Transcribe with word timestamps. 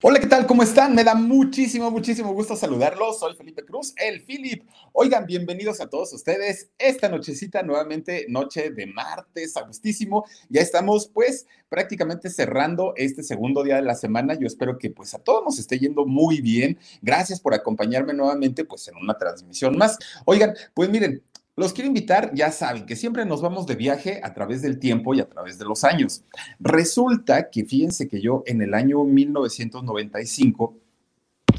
Hola, 0.00 0.20
¿qué 0.20 0.28
tal? 0.28 0.46
¿Cómo 0.46 0.62
están? 0.62 0.94
Me 0.94 1.02
da 1.02 1.16
muchísimo, 1.16 1.90
muchísimo 1.90 2.32
gusto 2.32 2.54
saludarlos. 2.54 3.18
Soy 3.18 3.34
Felipe 3.34 3.64
Cruz, 3.64 3.94
el 3.96 4.22
Philip. 4.22 4.62
Oigan, 4.92 5.26
bienvenidos 5.26 5.80
a 5.80 5.90
todos 5.90 6.12
ustedes. 6.12 6.70
Esta 6.78 7.08
nochecita, 7.08 7.64
nuevamente, 7.64 8.24
noche 8.28 8.70
de 8.70 8.86
martes, 8.86 9.56
agustísimo. 9.56 10.24
Ya 10.50 10.60
estamos, 10.60 11.08
pues, 11.08 11.48
prácticamente 11.68 12.30
cerrando 12.30 12.92
este 12.94 13.24
segundo 13.24 13.64
día 13.64 13.74
de 13.74 13.82
la 13.82 13.96
semana. 13.96 14.34
Yo 14.34 14.46
espero 14.46 14.78
que, 14.78 14.88
pues, 14.90 15.14
a 15.14 15.18
todos 15.18 15.42
nos 15.44 15.58
esté 15.58 15.80
yendo 15.80 16.06
muy 16.06 16.40
bien. 16.40 16.78
Gracias 17.02 17.40
por 17.40 17.52
acompañarme 17.52 18.14
nuevamente, 18.14 18.64
pues, 18.64 18.86
en 18.86 18.94
una 18.98 19.18
transmisión 19.18 19.76
más. 19.76 19.98
Oigan, 20.26 20.54
pues 20.74 20.88
miren, 20.90 21.24
los 21.58 21.72
quiero 21.72 21.88
invitar, 21.88 22.32
ya 22.34 22.52
saben 22.52 22.86
que 22.86 22.94
siempre 22.94 23.24
nos 23.24 23.42
vamos 23.42 23.66
de 23.66 23.74
viaje 23.74 24.20
a 24.22 24.32
través 24.32 24.62
del 24.62 24.78
tiempo 24.78 25.12
y 25.12 25.20
a 25.20 25.28
través 25.28 25.58
de 25.58 25.64
los 25.64 25.82
años. 25.82 26.22
Resulta 26.60 27.50
que 27.50 27.64
fíjense 27.64 28.08
que 28.08 28.20
yo 28.20 28.44
en 28.46 28.62
el 28.62 28.74
año 28.74 29.02
1995 29.04 30.76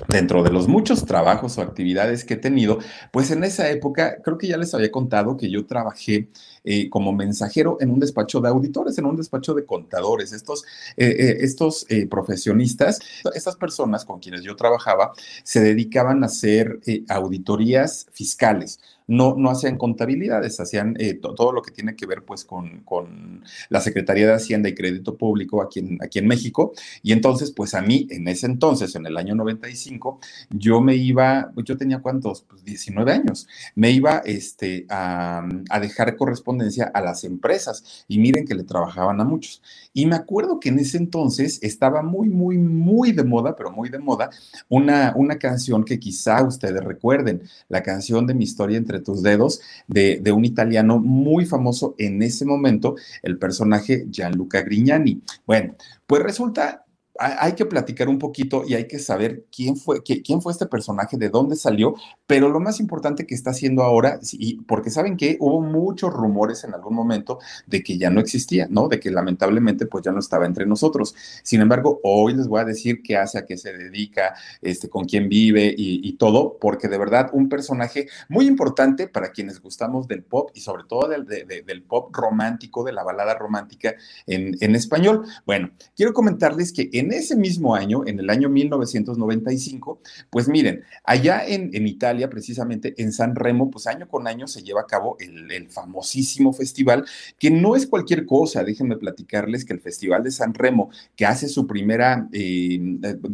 dentro 0.07 0.43
de 0.43 0.51
los 0.51 0.67
muchos 0.67 1.05
trabajos 1.05 1.57
o 1.57 1.61
actividades 1.61 2.23
que 2.23 2.35
he 2.35 2.37
tenido, 2.37 2.79
pues 3.11 3.31
en 3.31 3.43
esa 3.43 3.69
época 3.69 4.21
creo 4.23 4.37
que 4.37 4.47
ya 4.47 4.57
les 4.57 4.73
había 4.73 4.91
contado 4.91 5.35
que 5.35 5.49
yo 5.49 5.65
trabajé 5.65 6.29
eh, 6.63 6.89
como 6.89 7.11
mensajero 7.11 7.77
en 7.81 7.89
un 7.89 7.99
despacho 7.99 8.39
de 8.39 8.49
auditores, 8.49 8.97
en 8.97 9.05
un 9.05 9.17
despacho 9.17 9.53
de 9.53 9.65
contadores, 9.65 10.31
estos, 10.31 10.63
eh, 10.95 11.07
eh, 11.07 11.37
estos 11.41 11.85
profesionistas, 12.09 12.99
estas 13.33 13.55
personas 13.55 14.05
con 14.05 14.19
quienes 14.19 14.43
yo 14.43 14.55
trabajaba, 14.55 15.11
se 15.43 15.59
dedicaban 15.59 16.23
a 16.23 16.27
hacer 16.27 16.79
auditorías 17.09 18.07
fiscales 18.11 18.79
no, 19.09 19.35
no 19.35 19.49
hacían 19.49 19.77
contabilidades, 19.77 20.59
hacían 20.59 20.95
todo 21.21 21.51
lo 21.51 21.63
que 21.63 21.71
tiene 21.71 21.95
que 21.95 22.05
ver 22.05 22.23
pues 22.23 22.45
con, 22.45 22.81
con, 22.81 23.43
la 23.69 23.81
Secretaría 23.81 24.27
de 24.27 24.33
Hacienda 24.33 24.69
y 24.69 24.75
Crédito 24.75 25.17
Público 25.17 25.61
aquí 25.63 25.79
en, 25.79 25.97
aquí 26.01 26.19
en 26.19 26.27
México. 26.27 26.73
Y 27.01 27.11
entonces, 27.11 27.51
pues 27.51 27.73
a 27.73 27.81
mí, 27.81 28.07
en 28.11 28.27
ese 28.27 28.45
entonces, 28.45 28.95
en 28.95 29.05
el 29.07 29.17
año 29.17 29.33
95, 29.33 30.19
yo 30.51 30.79
me 30.79 30.95
iba, 30.95 31.51
yo 31.57 31.75
tenía 31.75 31.99
cuántos, 31.99 32.43
pues 32.43 32.63
19 32.63 33.11
años, 33.11 33.47
me 33.75 33.91
iba 33.91 34.19
este, 34.25 34.85
a, 34.89 35.47
a 35.69 35.79
dejar 35.79 36.15
correspondencia 36.15 36.91
a 36.93 37.01
las 37.01 37.23
empresas 37.23 38.05
y 38.07 38.19
miren 38.19 38.45
que 38.45 38.53
le 38.53 38.63
trabajaban 38.63 39.19
a 39.21 39.23
muchos. 39.23 39.63
Y 39.91 40.05
me 40.05 40.15
acuerdo 40.15 40.59
que 40.59 40.69
en 40.69 40.79
ese 40.79 40.97
entonces 40.97 41.59
estaba 41.63 42.03
muy, 42.03 42.29
muy, 42.29 42.57
muy 42.57 43.11
de 43.11 43.23
moda, 43.23 43.55
pero 43.55 43.71
muy 43.71 43.89
de 43.89 43.97
moda, 43.97 44.29
una, 44.67 45.13
una 45.15 45.39
canción 45.39 45.83
que 45.83 45.99
quizá 45.99 46.43
ustedes 46.43 46.83
recuerden, 46.83 47.41
la 47.69 47.81
canción 47.81 48.27
de 48.27 48.35
Mi 48.35 48.43
historia 48.43 48.77
entre 48.77 48.98
tus 48.99 49.23
dedos, 49.23 49.61
de, 49.87 50.19
de 50.21 50.31
un 50.31 50.45
italiano 50.45 50.99
muy 50.99 51.45
famoso 51.45 51.95
en 51.97 52.21
ese 52.21 52.45
momento, 52.45 52.95
el 53.23 53.37
personaje 53.37 54.07
Gianluca 54.09 54.61
Grignani. 54.61 55.21
Bueno, 55.45 55.75
pues 56.05 56.23
resulta 56.23 56.85
hay 57.19 57.53
que 57.53 57.65
platicar 57.65 58.07
un 58.07 58.17
poquito 58.17 58.63
y 58.65 58.75
hay 58.75 58.87
que 58.87 58.97
saber 58.97 59.45
quién 59.53 59.75
fue, 59.75 60.01
quién 60.01 60.41
fue 60.41 60.53
este 60.53 60.65
personaje, 60.65 61.17
de 61.17 61.29
dónde 61.29 61.55
salió, 61.57 61.95
pero 62.25 62.47
lo 62.49 62.59
más 62.59 62.79
importante 62.79 63.25
que 63.27 63.35
está 63.35 63.49
haciendo 63.49 63.83
ahora, 63.83 64.19
porque 64.67 64.89
saben 64.89 65.17
que 65.17 65.37
hubo 65.39 65.61
muchos 65.61 66.13
rumores 66.13 66.63
en 66.63 66.73
algún 66.73 66.95
momento 66.95 67.39
de 67.67 67.83
que 67.83 67.97
ya 67.97 68.09
no 68.09 68.21
existía, 68.21 68.67
¿no? 68.69 68.87
De 68.87 68.99
que 68.99 69.11
lamentablemente 69.11 69.85
pues 69.85 70.05
ya 70.05 70.11
no 70.11 70.19
estaba 70.19 70.45
entre 70.45 70.65
nosotros. 70.65 71.13
Sin 71.43 71.59
embargo, 71.59 71.99
hoy 72.03 72.35
les 72.35 72.47
voy 72.47 72.61
a 72.61 72.65
decir 72.65 73.01
qué 73.03 73.17
hace, 73.17 73.37
a 73.37 73.45
qué 73.45 73.57
se 73.57 73.73
dedica, 73.73 74.35
este, 74.61 74.89
con 74.89 75.05
quién 75.05 75.27
vive 75.27 75.73
y, 75.77 76.09
todo, 76.19 76.57
porque 76.59 76.87
de 76.87 76.97
verdad 76.97 77.29
un 77.33 77.47
personaje 77.47 78.07
muy 78.27 78.45
importante 78.45 79.07
para 79.07 79.31
quienes 79.31 79.61
gustamos 79.61 80.07
del 80.07 80.23
pop 80.23 80.51
y 80.53 80.59
sobre 80.59 80.83
todo 80.83 81.07
del, 81.07 81.25
del 81.25 81.83
pop 81.83 82.13
romántico, 82.13 82.83
de 82.83 82.91
la 82.91 83.03
balada 83.03 83.35
romántica 83.35 83.95
en, 84.25 84.57
en 84.59 84.75
español. 84.75 85.25
Bueno, 85.45 85.71
quiero 85.95 86.13
comentarles 86.13 86.73
que 86.73 86.89
en 86.93 87.08
en 87.09 87.13
ese 87.13 87.35
mismo 87.35 87.73
año, 87.73 88.03
en 88.05 88.19
el 88.19 88.29
año 88.29 88.49
1995, 88.49 89.99
pues 90.29 90.47
miren, 90.47 90.83
allá 91.03 91.43
en, 91.45 91.87
Italia, 91.87 92.29
precisamente 92.29 92.93
en 93.01 93.11
San 93.11 93.35
Remo, 93.35 93.71
pues 93.71 93.87
año 93.87 94.07
con 94.07 94.27
año 94.27 94.47
se 94.47 94.61
lleva 94.61 94.81
a 94.81 94.85
cabo 94.85 95.17
el, 95.19 95.67
famosísimo 95.69 96.53
festival, 96.53 97.05
que 97.39 97.49
no 97.49 97.75
es 97.75 97.87
cualquier 97.87 98.25
cosa, 98.25 98.63
déjenme 98.63 98.97
platicarles 98.97 99.65
que 99.65 99.73
el 99.73 99.81
Festival 99.81 100.23
de 100.23 100.31
San 100.31 100.53
Remo, 100.53 100.89
que 101.15 101.25
hace 101.25 101.47
su 101.47 101.65
primera, 101.65 102.27
eh, 102.31 102.79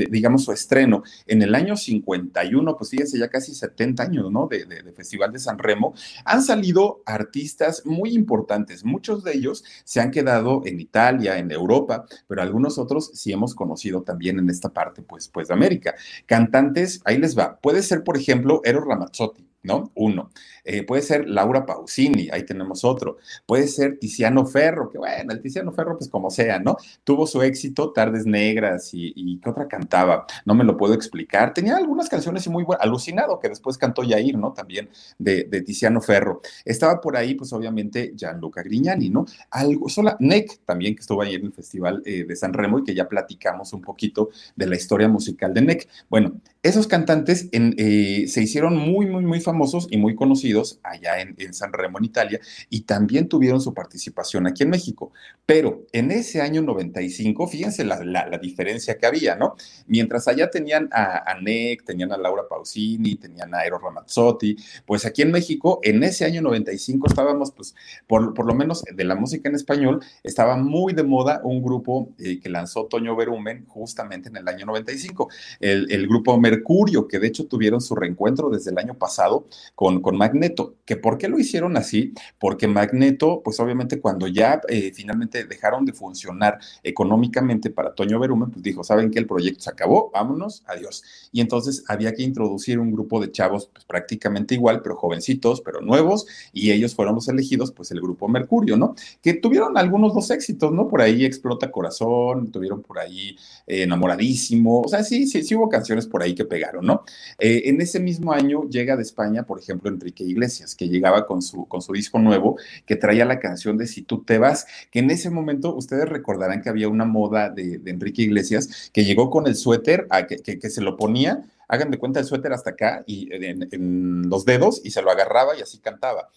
digamos, 0.09 0.45
su 0.45 0.51
estreno 0.51 1.03
en 1.27 1.41
el 1.41 1.53
año 1.53 1.75
51, 1.75 2.77
pues 2.77 2.89
fíjense, 2.89 3.19
ya 3.19 3.29
casi 3.29 3.53
70 3.53 4.03
años, 4.03 4.31
¿no? 4.31 4.47
De, 4.47 4.65
de 4.65 4.91
Festival 4.93 5.33
de 5.33 5.39
San 5.39 5.57
Remo, 5.57 5.93
han 6.23 6.41
salido 6.41 7.01
artistas 7.05 7.85
muy 7.85 8.13
importantes, 8.13 8.85
muchos 8.85 9.23
de 9.23 9.33
ellos 9.33 9.63
se 9.83 9.99
han 9.99 10.11
quedado 10.11 10.61
en 10.65 10.79
Italia, 10.79 11.37
en 11.37 11.51
Europa, 11.51 12.05
pero 12.27 12.41
algunos 12.41 12.77
otros 12.77 13.11
sí 13.13 13.31
hemos 13.31 13.53
conocido 13.53 13.64
conocido 13.65 14.03
también 14.03 14.39
en 14.39 14.49
esta 14.49 14.69
parte, 14.69 15.01
pues, 15.01 15.27
pues 15.27 15.47
de 15.47 15.53
América. 15.53 15.95
Cantantes, 16.25 17.01
ahí 17.03 17.17
les 17.17 17.37
va. 17.37 17.59
Puede 17.59 17.81
ser, 17.81 18.03
por 18.03 18.17
ejemplo, 18.17 18.61
Eros 18.63 18.85
Ramazzotti. 18.85 19.45
¿No? 19.65 19.91
Uno. 19.95 20.31
Eh, 20.63 20.83
puede 20.83 21.01
ser 21.01 21.27
Laura 21.27 21.65
Pausini, 21.65 22.29
ahí 22.31 22.45
tenemos 22.45 22.83
otro. 22.83 23.17
Puede 23.45 23.67
ser 23.67 23.99
Tiziano 23.99 24.45
Ferro, 24.45 24.89
que 24.89 24.97
bueno, 24.97 25.33
el 25.33 25.41
Tiziano 25.41 25.71
Ferro, 25.71 25.97
pues 25.97 26.09
como 26.09 26.29
sea, 26.29 26.59
¿no? 26.59 26.77
Tuvo 27.03 27.27
su 27.27 27.41
éxito, 27.41 27.91
Tardes 27.91 28.25
Negras 28.25 28.89
y, 28.93 29.39
¿qué 29.39 29.49
otra 29.49 29.67
cantaba? 29.67 30.25
No 30.45 30.55
me 30.55 30.63
lo 30.63 30.77
puedo 30.77 30.93
explicar. 30.93 31.53
Tenía 31.53 31.77
algunas 31.77 32.09
canciones 32.09 32.47
muy 32.47 32.63
buenas. 32.63 32.85
Alucinado, 32.85 33.39
que 33.39 33.49
después 33.49 33.77
cantó 33.77 34.03
Yair, 34.03 34.37
¿no? 34.37 34.53
También 34.53 34.89
de, 35.17 35.45
Tiziano 35.65 36.01
Ferro. 36.01 36.41
Estaba 36.63 37.01
por 37.01 37.17
ahí, 37.17 37.35
pues 37.35 37.51
obviamente, 37.53 38.13
Gianluca 38.15 38.61
Grignani, 38.61 39.09
¿no? 39.09 39.25
Algo, 39.49 39.89
sola, 39.89 40.15
Nick 40.19 40.59
también, 40.65 40.95
que 40.95 41.01
estuvo 41.01 41.21
ahí 41.21 41.35
en 41.35 41.45
el 41.45 41.53
Festival 41.53 42.01
eh, 42.05 42.25
de 42.27 42.35
San 42.35 42.53
Remo 42.53 42.79
y 42.79 42.83
que 42.83 42.93
ya 42.93 43.07
platicamos 43.07 43.73
un 43.73 43.81
poquito 43.81 44.29
de 44.55 44.67
la 44.67 44.75
historia 44.75 45.07
musical 45.07 45.53
de 45.53 45.61
Nick. 45.61 45.87
Bueno, 46.09 46.39
esos 46.65 46.87
cantantes 46.87 47.47
eh, 47.51 48.25
se 48.27 48.41
hicieron 48.41 48.75
muy, 48.75 49.05
muy, 49.05 49.23
muy 49.23 49.39
famosos 49.39 49.87
y 49.91 49.97
muy 49.97 50.15
conocidos 50.15 50.79
allá 50.81 51.21
en, 51.21 51.53
San 51.53 51.71
Remo, 51.71 51.99
en 51.99 52.05
Italia, 52.05 52.39
y 52.71 52.81
también 52.81 53.29
tuvieron 53.29 53.61
su 53.61 53.71
participación 53.75 54.47
aquí 54.47 54.63
en 54.63 54.71
México. 54.71 55.11
Pero 55.45 55.83
en 55.91 56.09
ese 56.09 56.41
año 56.41 56.63
95, 56.63 57.47
fíjense 57.47 57.83
la, 57.83 58.39
diferencia 58.41 58.97
que 58.97 59.05
había, 59.05 59.35
¿no? 59.35 59.55
Mientras 59.85 60.27
allá 60.27 60.49
tenían 60.49 60.89
a, 60.91 61.31
a 61.31 61.37
tenían 61.85 62.11
a 62.11 62.17
Laura 62.17 62.43
Pausini, 62.49 63.15
tenían 63.15 63.53
a 63.53 63.63
Eros 63.63 63.83
Ramazzotti, 63.83 64.55
pues 64.87 65.05
aquí 65.05 65.21
en 65.21 65.31
México, 65.31 65.79
en 65.83 66.03
ese 66.03 66.25
año 66.25 66.41
95 66.41 67.07
estábamos, 67.07 67.51
pues, 67.51 67.75
por, 68.07 68.33
por 68.33 68.47
lo 68.47 68.55
menos 68.55 68.83
de 68.91 69.03
la 69.03 69.13
música 69.13 69.49
en 69.49 69.55
español, 69.55 70.03
estaba 70.23 70.57
muy 70.57 70.93
de 70.93 71.03
moda 71.03 71.41
un 71.43 71.61
grupo 71.61 72.09
eh, 72.17 72.39
que 72.39 72.49
lanzó 72.49 72.85
Toño 72.85 73.15
Berumen 73.15 73.65
justamente 73.67 74.29
en 74.29 74.37
el 74.37 74.47
año 74.47 74.65
95, 74.65 75.29
el, 75.59 75.91
el 75.91 76.07
grupo 76.07 76.33
Mercurio, 76.55 77.07
que 77.07 77.19
de 77.19 77.27
hecho 77.27 77.45
tuvieron 77.45 77.81
su 77.81 77.95
reencuentro 77.95 78.49
desde 78.49 78.71
el 78.71 78.77
año 78.77 78.93
pasado 78.93 79.45
con, 79.75 80.01
con 80.01 80.17
Magneto. 80.17 80.75
¿Que 80.85 80.95
¿Por 80.95 81.17
qué 81.17 81.27
lo 81.27 81.37
hicieron 81.37 81.77
así? 81.77 82.13
Porque 82.39 82.67
Magneto, 82.67 83.41
pues 83.43 83.59
obviamente 83.59 83.99
cuando 83.99 84.27
ya 84.27 84.61
eh, 84.69 84.91
finalmente 84.93 85.45
dejaron 85.45 85.85
de 85.85 85.93
funcionar 85.93 86.59
económicamente 86.83 87.69
para 87.69 87.93
Toño 87.93 88.19
Berumen, 88.19 88.51
pues 88.51 88.63
dijo, 88.63 88.83
¿saben 88.83 89.11
que 89.11 89.19
El 89.19 89.27
proyecto 89.27 89.63
se 89.63 89.69
acabó, 89.69 90.11
vámonos, 90.13 90.63
adiós. 90.67 91.03
Y 91.31 91.41
entonces 91.41 91.83
había 91.87 92.13
que 92.13 92.23
introducir 92.23 92.79
un 92.79 92.91
grupo 92.91 93.19
de 93.19 93.31
chavos 93.31 93.69
pues, 93.73 93.85
prácticamente 93.85 94.55
igual, 94.55 94.81
pero 94.81 94.95
jovencitos, 94.95 95.61
pero 95.61 95.81
nuevos, 95.81 96.25
y 96.53 96.71
ellos 96.71 96.95
fueron 96.95 97.15
los 97.15 97.27
elegidos, 97.27 97.71
pues 97.71 97.91
el 97.91 98.01
grupo 98.01 98.27
Mercurio, 98.27 98.77
¿no? 98.77 98.95
Que 99.21 99.33
tuvieron 99.33 99.77
algunos 99.77 100.13
dos 100.13 100.31
éxitos, 100.31 100.71
¿no? 100.71 100.87
Por 100.87 101.01
ahí 101.01 101.25
Explota 101.25 101.71
Corazón, 101.71 102.51
tuvieron 102.51 102.81
por 102.81 102.99
ahí 102.99 103.35
eh, 103.67 103.83
Enamoradísimo, 103.83 104.81
o 104.81 104.87
sea, 104.87 105.03
sí, 105.03 105.27
sí, 105.27 105.43
sí 105.43 105.55
hubo 105.55 105.69
canciones 105.69 106.07
por 106.07 106.23
ahí 106.23 106.33
que 106.35 106.44
pegaron, 106.45 106.85
¿no? 106.85 107.03
Eh, 107.39 107.63
en 107.65 107.81
ese 107.81 107.99
mismo 107.99 108.33
año 108.33 108.69
llega 108.69 108.95
de 108.95 109.03
España, 109.03 109.43
por 109.43 109.59
ejemplo, 109.59 109.89
Enrique 109.89 110.23
Iglesias, 110.23 110.75
que 110.75 110.87
llegaba 110.87 111.25
con 111.25 111.41
su, 111.41 111.67
con 111.67 111.81
su 111.81 111.93
disco 111.93 112.19
nuevo, 112.19 112.57
que 112.85 112.95
traía 112.95 113.25
la 113.25 113.39
canción 113.39 113.77
de 113.77 113.87
Si 113.87 114.01
tú 114.01 114.23
te 114.23 114.37
vas, 114.37 114.67
que 114.91 114.99
en 114.99 115.11
ese 115.11 115.29
momento 115.29 115.75
ustedes 115.75 116.07
recordarán 116.07 116.61
que 116.61 116.69
había 116.69 116.89
una 116.89 117.05
moda 117.05 117.49
de, 117.49 117.81
Enrique 117.85 118.23
Iglesias 118.23 118.89
que 118.93 119.05
llegó 119.05 119.29
con 119.29 119.47
el 119.47 119.55
suéter, 119.55 120.07
que, 120.27 120.59
que, 120.59 120.69
se 120.69 120.81
lo 120.81 120.97
ponía 120.97 121.43
hagan 121.67 121.91
de 121.91 121.97
cuenta 121.97 122.19
el 122.19 122.25
suéter 122.25 122.53
hasta 122.53 122.71
acá 122.71 123.03
y 123.05 123.29
en, 123.31 124.29
los 124.29 124.45
dedos 124.45 124.81
y 124.83 124.91
se 124.91 125.01
lo 125.01 125.11
agarraba 125.11 125.55
y 125.57 125.61
así 125.61 125.79
cantaba 125.79 126.29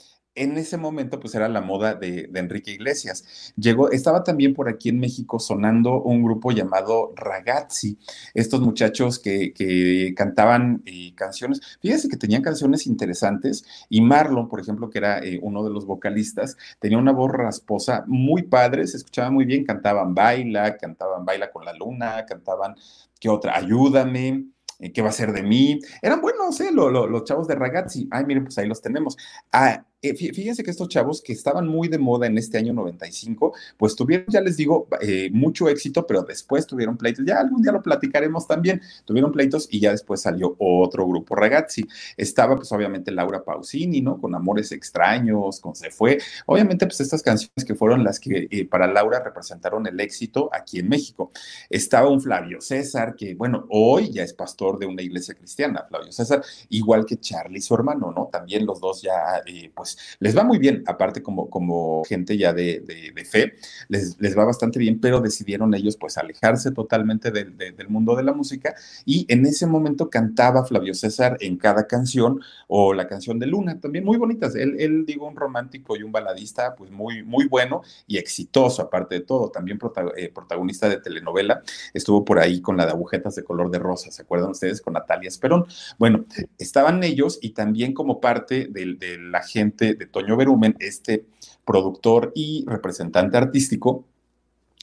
en 0.43 0.57
ese 0.57 0.77
momento 0.77 1.21
pues 1.21 1.35
era 1.35 1.49
la 1.49 1.61
moda 1.61 1.95
de, 1.95 2.31
Enrique 2.35 2.71
Iglesias. 2.71 3.53
Llegó, 3.57 3.91
estaba 3.91 4.23
también 4.23 4.55
por 4.55 4.69
aquí 4.69 4.89
en 4.89 5.01
México 5.01 5.39
sonando 5.39 6.01
un 6.03 6.23
grupo 6.23 6.53
llamado 6.53 7.13
Ragazzi, 7.17 7.99
estos 8.35 8.61
muchachos 8.61 9.19
que, 9.19 9.53
cantaban 10.17 10.83
eh, 10.87 11.13
canciones, 11.15 11.61
fíjense 11.81 12.09
que 12.09 12.17
tenían 12.17 12.43
canciones 12.43 12.87
interesantes 12.87 13.65
y 13.89 14.01
Marlon, 14.01 14.49
por 14.49 14.61
ejemplo, 14.61 14.89
que 14.89 14.99
era 14.99 15.19
eh, 15.19 15.39
uno 15.43 15.65
de 15.65 15.71
los 15.71 15.85
vocalistas, 15.85 16.57
tenía 16.79 16.99
una 16.99 17.13
voz 17.13 17.33
rasposa 17.33 18.05
muy 18.07 18.43
padre, 18.43 18.87
se 18.87 18.99
escuchaba 18.99 19.31
muy 19.31 19.45
bien, 19.45 19.65
cantaban 19.65 20.15
Baila, 20.15 20.77
cantaban 20.77 21.25
Baila 21.25 21.51
con 21.51 21.65
la 21.65 21.73
Luna, 21.73 22.25
cantaban, 22.27 22.77
¿qué 23.21 23.29
otra? 23.29 23.57
Ayúdame. 23.57 24.47
Eh, 24.79 24.93
¿Qué 24.93 25.03
va 25.03 25.09
a 25.09 25.13
ser 25.13 25.33
de 25.33 25.43
mí? 25.43 25.81
Eran 26.03 26.21
buenos, 26.21 26.61
¿eh? 26.61 26.71
los 26.73 27.25
chavos 27.25 27.49
de 27.49 27.55
Ragazzi. 27.55 28.09
Ay, 28.11 28.25
miren, 28.25 28.45
pues 28.45 28.59
ahí 28.59 28.69
los 28.69 28.81
tenemos. 28.81 29.17
Ah, 29.53 29.85
eh, 30.01 30.15
fíjense 30.15 30.63
que 30.63 30.71
estos 30.71 30.89
chavos 30.89 31.21
que 31.21 31.33
estaban 31.33 31.67
muy 31.67 31.89
de 31.89 31.99
moda 31.99 32.29
en 32.29 32.39
este 32.39 32.57
año 32.57 32.73
95, 32.73 33.53
pues 33.77 33.97
tuvieron, 33.97 34.27
ya 34.29 34.41
les 34.41 34.57
digo, 34.57 34.87
eh, 35.01 35.29
mucho 35.33 35.69
éxito, 35.69 36.07
pero 36.07 36.23
después 36.23 36.69
tuvieron 36.69 36.97
pleitos, 36.97 37.25
ya 37.27 37.41
algún 37.41 37.63
día 37.63 37.73
lo 37.73 37.83
platicaremos 37.83 38.47
también, 38.47 38.81
tuvieron 39.05 39.33
pleitos 39.33 39.67
y 39.69 39.81
ya 39.81 39.91
después 39.91 40.21
salió 40.21 40.55
otro 40.61 41.05
grupo 41.05 41.35
ragazzi. 41.35 41.85
Estaba 42.17 42.55
pues 42.55 42.71
obviamente 42.71 43.11
Laura 43.11 43.43
Pausini, 43.43 44.01
¿no? 44.01 44.21
Con 44.21 44.37
Amores 44.37 44.71
Extraños, 44.71 45.59
con 45.59 45.75
Se 45.75 45.91
Fue. 45.91 46.19
Obviamente 46.47 46.87
pues 46.87 47.01
estas 47.01 47.23
canciones 47.23 47.65
que 47.67 47.75
fueron 47.75 48.05
las 48.05 48.21
que 48.21 48.47
eh, 48.53 48.69
para 48.69 48.87
Laura 48.87 49.19
representaron 49.19 49.85
el 49.89 49.99
éxito 49.99 50.49
aquí 50.53 50.79
en 50.79 50.89
México. 50.89 51.33
Estaba 51.71 52.09
un 52.09 52.21
Flavio 52.21 52.61
César, 52.61 53.17
que 53.17 53.35
bueno, 53.35 53.67
hoy 53.71 54.13
ya 54.13 54.23
es 54.23 54.33
pastor 54.33 54.79
de 54.79 54.87
una 54.87 55.03
iglesia 55.03 55.35
cristiana, 55.35 55.85
Flavio 55.89 56.13
César, 56.13 56.41
igual 56.69 57.05
que 57.05 57.19
Charlie, 57.19 57.61
su 57.61 57.75
hermano, 57.75 58.13
¿no? 58.13 58.29
También 58.31 58.65
los 58.65 58.81
dos 58.81 59.03
ya 59.03 59.43
pues 59.75 59.88
les 60.19 60.37
va 60.37 60.45
muy 60.45 60.59
bien, 60.59 60.83
aparte 60.87 61.23
como, 61.23 61.49
como 61.49 62.05
gente 62.05 62.37
ya 62.37 62.53
de, 62.53 62.83
fe, 63.31 63.55
les, 63.89 64.21
les, 64.21 64.37
va 64.37 64.45
bastante 64.45 64.79
bien, 64.79 65.01
pero 65.01 65.21
decidieron 65.21 65.75
ellos 65.75 65.97
pues 65.97 66.19
alejarse 66.19 66.73
totalmente 66.73 67.31
del, 67.31 67.55
mundo 67.89 68.17
de 68.17 68.23
la 68.23 68.33
música 68.33 68.75
y 69.05 69.25
en 69.29 69.47
ese 69.47 69.67
momento 69.67 70.11
cantaba 70.11 70.65
Flavio 70.65 70.95
César 70.95 71.37
en 71.41 71.57
cada 71.57 71.87
canción 71.87 72.41
o 72.67 72.93
la 72.93 73.07
canción 73.07 73.39
de 73.39 73.47
Luna, 73.47 73.81
también 73.81 74.05
muy 74.05 74.19
bonitas. 74.19 74.55
Él, 74.55 74.77
él 74.79 75.07
digo, 75.07 75.27
un 75.27 75.37
romántico 75.37 75.97
y 75.97 76.03
un 76.03 76.13
baladista 76.13 76.75
pues 76.77 76.91
muy, 76.91 77.23
muy 77.23 77.47
bueno 77.47 77.83
y 78.07 78.19
exitoso 78.19 78.83
aparte 78.83 79.17
de 79.17 79.21
todo, 79.23 79.51
también 79.51 79.79
eh, 80.17 80.31
protagonista 80.33 80.89
de 80.89 80.99
telenovela, 80.99 81.63
estuvo 81.95 82.25
por 82.25 82.39
ahí 82.39 82.61
con 82.61 82.77
la 82.77 82.85
de 82.85 82.93
agujetas 82.93 83.35
de 83.35 83.45
color 83.45 83.71
de 83.71 83.79
rosa, 83.79 84.11
¿se 84.11 84.23
acuerdan 84.23 84.51
ustedes? 84.51 84.81
Con 84.81 84.95
Natalia 84.95 85.29
Esperón. 85.29 85.67
Bueno, 85.99 86.25
estaban 86.59 87.03
ellos 87.05 87.39
y 87.41 87.51
también 87.51 87.95
como 87.95 88.21
parte 88.21 88.69
de 88.71 89.19
la 89.19 89.43
gente 89.43 89.78
de 89.87 90.07
Toño 90.07 90.37
Berumen, 90.37 90.77
este 90.79 91.27
productor 91.65 92.33
y 92.35 92.65
representante 92.67 93.37
artístico, 93.37 94.05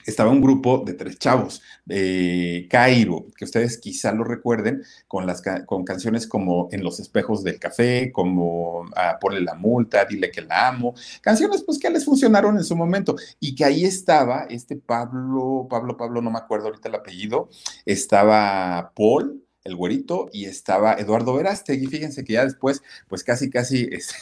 estaba 0.06 0.30
un 0.30 0.42
grupo 0.42 0.83
de 0.86 0.94
tres 0.94 1.18
chavos, 1.18 1.62
de 1.83 2.68
Cairo, 2.69 3.25
que 3.36 3.45
ustedes 3.45 3.80
quizá 3.80 4.12
lo 4.12 4.24
recuerden, 4.24 4.83
con, 5.07 5.25
las, 5.25 5.42
con 5.65 5.83
canciones 5.83 6.27
como 6.27 6.69
En 6.71 6.83
los 6.83 7.00
espejos 7.00 7.44
del 7.44 7.59
café, 7.59 8.12
como 8.12 8.86
ah, 8.95 9.18
Ponle 9.19 9.42
la 9.42 9.56
multa, 9.56 10.06
Dile 10.06 10.30
que 10.30 10.42
la 10.42 10.68
amo, 10.68 10.94
canciones 11.21 11.63
pues 11.63 11.80
que 11.80 11.89
les 11.89 12.06
funcionaron 12.06 12.57
en 12.57 12.63
su 12.63 12.75
momento, 12.75 13.15
y 13.39 13.56
que 13.56 13.65
ahí 13.65 13.83
estaba 13.83 14.45
este 14.50 14.75
Pablo, 14.75 15.68
Pablo, 15.69 15.97
Pablo, 15.97 16.21
no 16.21 16.30
me 16.30 16.38
acuerdo 16.38 16.68
ahorita 16.68 16.89
el 16.89 16.95
apellido, 16.95 17.50
estaba 17.86 18.92
Paul, 18.95 19.44
el 19.63 19.75
güerito, 19.75 20.30
y 20.31 20.45
estaba 20.45 20.94
Eduardo 20.94 21.33
Verástegui, 21.33 21.88
fíjense 21.88 22.24
que 22.24 22.33
ya 22.33 22.45
después, 22.45 22.83
pues 23.07 23.24
casi, 23.24 23.50
casi... 23.50 23.89
Es, 23.92 24.13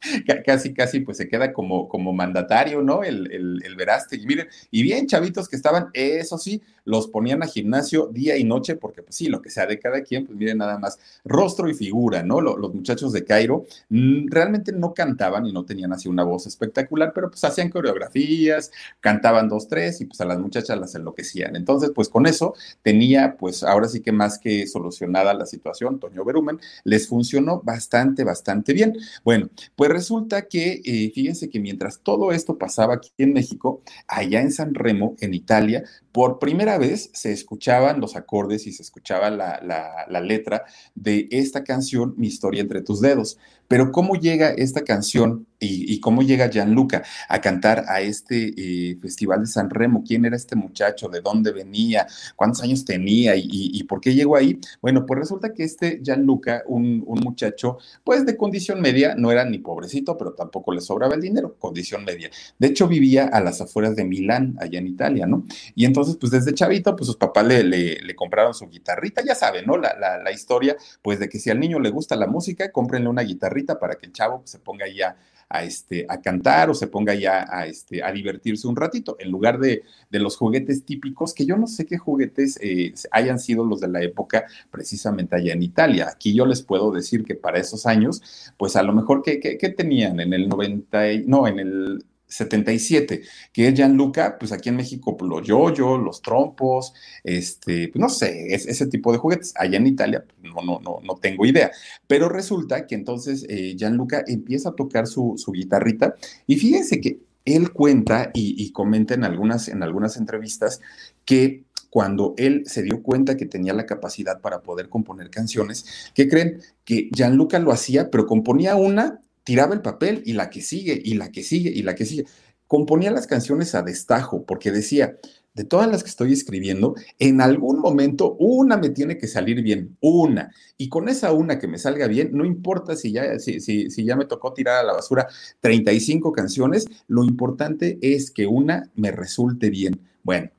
casi, 0.46 0.74
casi, 0.74 1.00
pues 1.00 1.16
se 1.16 1.28
queda 1.28 1.52
como, 1.52 1.88
como 1.88 2.12
mandatario, 2.12 2.82
¿no? 2.82 3.02
El, 3.02 3.30
el, 3.32 3.62
el 3.64 3.76
Verástegui. 3.76 4.26
Miren, 4.26 4.48
y 4.70 4.82
bien 4.82 5.06
chavitos 5.06 5.48
que 5.48 5.56
estaban, 5.56 5.88
eso 5.92 6.38
sí, 6.38 6.62
los 6.86 7.08
ponían 7.08 7.42
a 7.42 7.46
gimnasio 7.46 8.06
día 8.06 8.38
y 8.38 8.44
noche, 8.44 8.76
porque 8.76 9.02
pues 9.02 9.16
sí, 9.16 9.26
lo 9.26 9.42
que 9.42 9.50
sea 9.50 9.66
de 9.66 9.78
cada 9.78 10.02
quien, 10.02 10.24
pues 10.24 10.38
miren 10.38 10.58
nada 10.58 10.78
más, 10.78 10.98
rostro 11.24 11.68
y 11.68 11.74
figura, 11.74 12.22
¿no? 12.22 12.40
Los, 12.40 12.72
muchachos 12.72 13.12
de 13.12 13.24
Cairo 13.24 13.64
mm, 13.88 14.28
realmente 14.28 14.72
no 14.72 14.94
cantaban 14.94 15.46
y 15.46 15.52
no 15.52 15.64
tenían 15.64 15.92
así 15.92 16.08
una 16.08 16.22
voz 16.22 16.46
espectacular, 16.46 17.12
pero 17.14 17.28
pues 17.28 17.42
hacían 17.44 17.70
coreografías, 17.70 18.70
cantaban 19.00 19.48
dos, 19.48 19.68
tres 19.68 20.00
y 20.00 20.04
pues 20.06 20.20
a 20.20 20.24
las 20.24 20.38
muchachas 20.38 20.78
las 20.78 20.94
enloquecían. 20.94 21.56
Entonces, 21.56 21.90
pues 21.94 22.08
con 22.08 22.26
eso 22.26 22.54
tenía, 22.82 23.36
pues 23.36 23.64
ahora 23.64 23.88
sí 23.88 24.00
que 24.00 24.12
más 24.12 24.38
que 24.38 24.66
solucionada 24.68 25.34
la 25.34 25.46
situación, 25.46 25.98
Toño 25.98 26.24
Berumen, 26.24 26.60
les 26.84 27.08
funcionó 27.08 27.60
bastante, 27.62 28.22
bastante 28.22 28.72
bien. 28.72 28.96
Bueno, 29.24 29.48
pues 29.76 29.90
resulta 29.90 30.48
que, 30.48 30.80
eh, 30.84 31.12
fíjense 31.14 31.50
que 31.50 31.60
mientras 31.60 32.00
todo 32.00 32.32
esto 32.32 32.56
pasaba 32.56 32.94
aquí 32.94 33.10
en 33.18 33.34
México, 33.34 33.82
allá 34.08 34.40
en 34.40 34.50
San 34.50 34.74
Remo, 34.74 35.14
en 35.20 35.34
Italia, 35.34 35.84
por 36.12 36.38
primera 36.38 36.78
vez 36.78 37.10
se 37.12 37.30
escuchaban 37.30 38.00
los 38.00 38.16
acordes 38.16 38.66
y 38.66 38.72
se 38.72 38.82
escuchaba 38.82 39.28
la, 39.30 39.60
la, 40.08 40.20
letra 40.20 40.64
de 40.94 41.28
esta 41.30 41.62
canción, 41.62 42.14
Mi 42.16 42.26
historia 42.26 42.62
entre 42.62 42.80
tus 42.80 43.02
dedos. 43.02 43.36
Pero 43.68 43.92
¿cómo 43.92 44.14
llega 44.14 44.48
esta 44.48 44.82
canción 44.82 45.46
y, 45.58 46.00
cómo 46.00 46.22
llega 46.22 46.50
Gianluca 46.50 47.02
a 47.28 47.40
cantar 47.40 47.84
a 47.88 48.00
este 48.00 48.54
eh, 48.56 48.98
Festival 49.00 49.40
de 49.40 49.46
San 49.46 49.70
Remo? 49.70 50.04
¿Quién 50.06 50.24
era 50.24 50.36
este 50.36 50.56
muchacho? 50.56 51.08
¿De 51.08 51.20
dónde 51.20 51.52
venía? 51.52 52.06
¿Cuántos 52.36 52.62
años 52.62 52.84
tenía? 52.84 53.34
¿Y, 53.36 53.82
por 53.84 54.00
qué 54.00 54.14
llegó 54.14 54.36
ahí? 54.36 54.58
Bueno, 54.82 55.06
pues 55.06 55.20
resulta 55.20 55.52
que 55.52 55.64
este 55.64 56.00
Gianluca, 56.02 56.62
un, 56.66 57.02
un 57.06 57.20
muchacho 57.20 57.78
pues 58.04 58.26
de 58.26 58.36
condición 58.36 58.80
media, 58.80 59.14
no 59.16 59.30
era 59.30 59.44
ni 59.44 59.58
pobrecito, 59.58 60.16
pero 60.16 60.32
tampoco 60.32 60.72
le 60.72 60.80
sobraba 60.80 61.14
el 61.14 61.20
dinero, 61.20 61.56
condición 61.58 62.04
media. 62.04 62.30
De 62.58 62.68
hecho, 62.68 62.88
vivía 62.88 63.26
a 63.26 63.40
las 63.40 63.60
afueras 63.60 63.96
de 63.96 64.04
Milán, 64.04 64.56
allá 64.60 64.78
en 64.78 64.86
Italia, 64.86 65.26
¿no? 65.26 65.44
Y 65.74 65.84
entonces, 65.84 66.16
pues 66.16 66.32
desde 66.32 66.54
chavito, 66.54 66.94
pues 66.96 67.06
sus 67.06 67.16
papás 67.16 67.46
le, 67.46 67.62
le, 67.62 68.14
compraron 68.14 68.54
su 68.54 68.68
guitarrita, 68.68 69.22
ya 69.24 69.34
saben, 69.34 69.66
¿no? 69.66 69.76
La, 69.76 69.96
la, 69.98 70.18
la 70.22 70.32
historia, 70.32 70.76
pues 71.02 71.18
de 71.18 71.28
que 71.28 71.38
si 71.38 71.50
al 71.50 71.60
niño 71.60 71.78
le 71.78 71.90
gusta 71.90 72.16
la 72.16 72.26
música, 72.26 72.70
cómprenle 72.72 73.08
una 73.08 73.22
guitarrita 73.22 73.78
para 73.78 73.96
que 73.96 74.06
el 74.06 74.12
chavo 74.12 74.42
se 74.44 74.58
ponga 74.58 74.86
ya 74.88 75.06
a, 75.06 75.16
este, 75.50 76.06
a 76.08 76.20
cantar 76.20 76.70
o 76.70 76.74
se 76.74 76.88
ponga 76.88 77.14
ya 77.14 77.46
a, 77.48 77.66
este, 77.66 78.02
a 78.02 78.12
divertirse 78.12 78.66
un 78.66 78.76
ratito, 78.76 79.16
en 79.18 79.30
lugar 79.30 79.58
de, 79.58 79.82
de 80.10 80.18
los 80.18 80.36
juguetes 80.36 80.84
típicos, 80.84 81.34
que 81.34 81.46
yo 81.46 81.56
no 81.56 81.66
sé 81.66 81.86
qué 81.86 81.98
juguetes 81.98 82.58
eh, 82.60 82.92
hayan 83.10 83.38
sido 83.38 83.64
los 83.64 83.80
de 83.80 83.88
la 83.88 84.02
época 84.02 84.46
precisamente 84.70 85.36
allá 85.36 85.52
en 85.52 85.62
Italia. 85.62 86.08
Aquí 86.10 86.34
yo 86.34 86.46
les 86.46 86.62
puedo 86.62 86.90
decir 86.90 87.24
que 87.24 87.34
para 87.34 87.58
esos 87.58 87.86
años, 87.86 88.22
pues 88.56 88.76
a 88.76 88.82
lo 88.82 88.92
mejor, 88.92 89.22
¿qué, 89.22 89.40
qué, 89.40 89.56
qué 89.58 89.68
tenían? 89.68 90.20
En 90.20 90.32
el 90.32 90.48
90, 90.48 91.00
no, 91.26 91.46
en 91.46 91.60
el 91.60 92.04
77, 92.36 93.22
que 93.52 93.68
es 93.68 93.74
Gianluca, 93.74 94.36
pues 94.38 94.52
aquí 94.52 94.68
en 94.68 94.76
México 94.76 95.16
pues, 95.16 95.28
los 95.28 95.46
yoyos, 95.46 96.00
los 96.00 96.22
trompos, 96.22 96.92
este, 97.24 97.88
pues 97.88 98.00
no 98.00 98.08
sé, 98.08 98.54
es, 98.54 98.66
ese 98.66 98.86
tipo 98.86 99.12
de 99.12 99.18
juguetes. 99.18 99.54
Allá 99.56 99.78
en 99.78 99.86
Italia 99.86 100.24
pues, 100.26 100.52
no, 100.54 100.62
no, 100.62 100.80
no, 100.80 100.98
no 101.02 101.16
tengo 101.16 101.46
idea. 101.46 101.70
Pero 102.06 102.28
resulta 102.28 102.86
que 102.86 102.94
entonces 102.94 103.46
eh, 103.48 103.74
Gianluca 103.76 104.24
empieza 104.26 104.70
a 104.70 104.74
tocar 104.74 105.06
su, 105.06 105.34
su, 105.36 105.52
guitarrita 105.52 106.14
y 106.46 106.56
fíjense 106.56 107.00
que 107.00 107.20
él 107.44 107.72
cuenta 107.72 108.30
y, 108.34 108.62
y 108.62 108.72
comenta 108.72 109.14
en 109.14 109.24
algunas, 109.24 109.68
en 109.68 109.82
algunas 109.82 110.16
entrevistas 110.16 110.80
que 111.24 111.64
cuando 111.90 112.34
él 112.36 112.64
se 112.66 112.82
dio 112.82 113.02
cuenta 113.02 113.36
que 113.36 113.46
tenía 113.46 113.72
la 113.72 113.86
capacidad 113.86 114.40
para 114.40 114.60
poder 114.60 114.88
componer 114.88 115.30
canciones, 115.30 116.10
¿qué 116.14 116.28
creen? 116.28 116.60
Que 116.84 117.08
Gianluca 117.10 117.58
lo 117.58 117.72
hacía, 117.72 118.10
pero 118.10 118.26
componía 118.26 118.76
una 118.76 119.20
tiraba 119.46 119.74
el 119.74 119.80
papel 119.80 120.22
y 120.26 120.32
la 120.32 120.50
que 120.50 120.60
sigue, 120.60 121.00
y 121.02 121.14
la 121.14 121.30
que 121.30 121.44
sigue, 121.44 121.70
y 121.70 121.82
la 121.82 121.94
que 121.94 122.04
sigue. 122.04 122.26
Componía 122.66 123.12
las 123.12 123.28
canciones 123.28 123.76
a 123.76 123.82
destajo, 123.82 124.44
porque 124.44 124.72
decía, 124.72 125.18
de 125.54 125.62
todas 125.62 125.88
las 125.88 126.02
que 126.02 126.10
estoy 126.10 126.32
escribiendo, 126.32 126.96
en 127.20 127.40
algún 127.40 127.78
momento 127.78 128.34
una 128.40 128.76
me 128.76 128.90
tiene 128.90 129.18
que 129.18 129.28
salir 129.28 129.62
bien, 129.62 129.96
una. 130.00 130.52
Y 130.76 130.88
con 130.88 131.08
esa 131.08 131.30
una 131.32 131.60
que 131.60 131.68
me 131.68 131.78
salga 131.78 132.08
bien, 132.08 132.30
no 132.32 132.44
importa 132.44 132.96
si 132.96 133.12
ya, 133.12 133.38
si, 133.38 133.60
si, 133.60 133.88
ya 134.04 134.16
me 134.16 134.24
tocó 134.24 134.52
tirar 134.52 134.80
a 134.80 134.82
la 134.82 134.94
basura 134.94 135.28
35 135.60 136.32
canciones, 136.32 136.86
lo 137.06 137.24
importante 137.24 137.98
es 138.02 138.32
que 138.32 138.48
una 138.48 138.90
me 138.96 139.12
resulte 139.12 139.70
bien. 139.70 140.00
Bueno, 140.24 140.50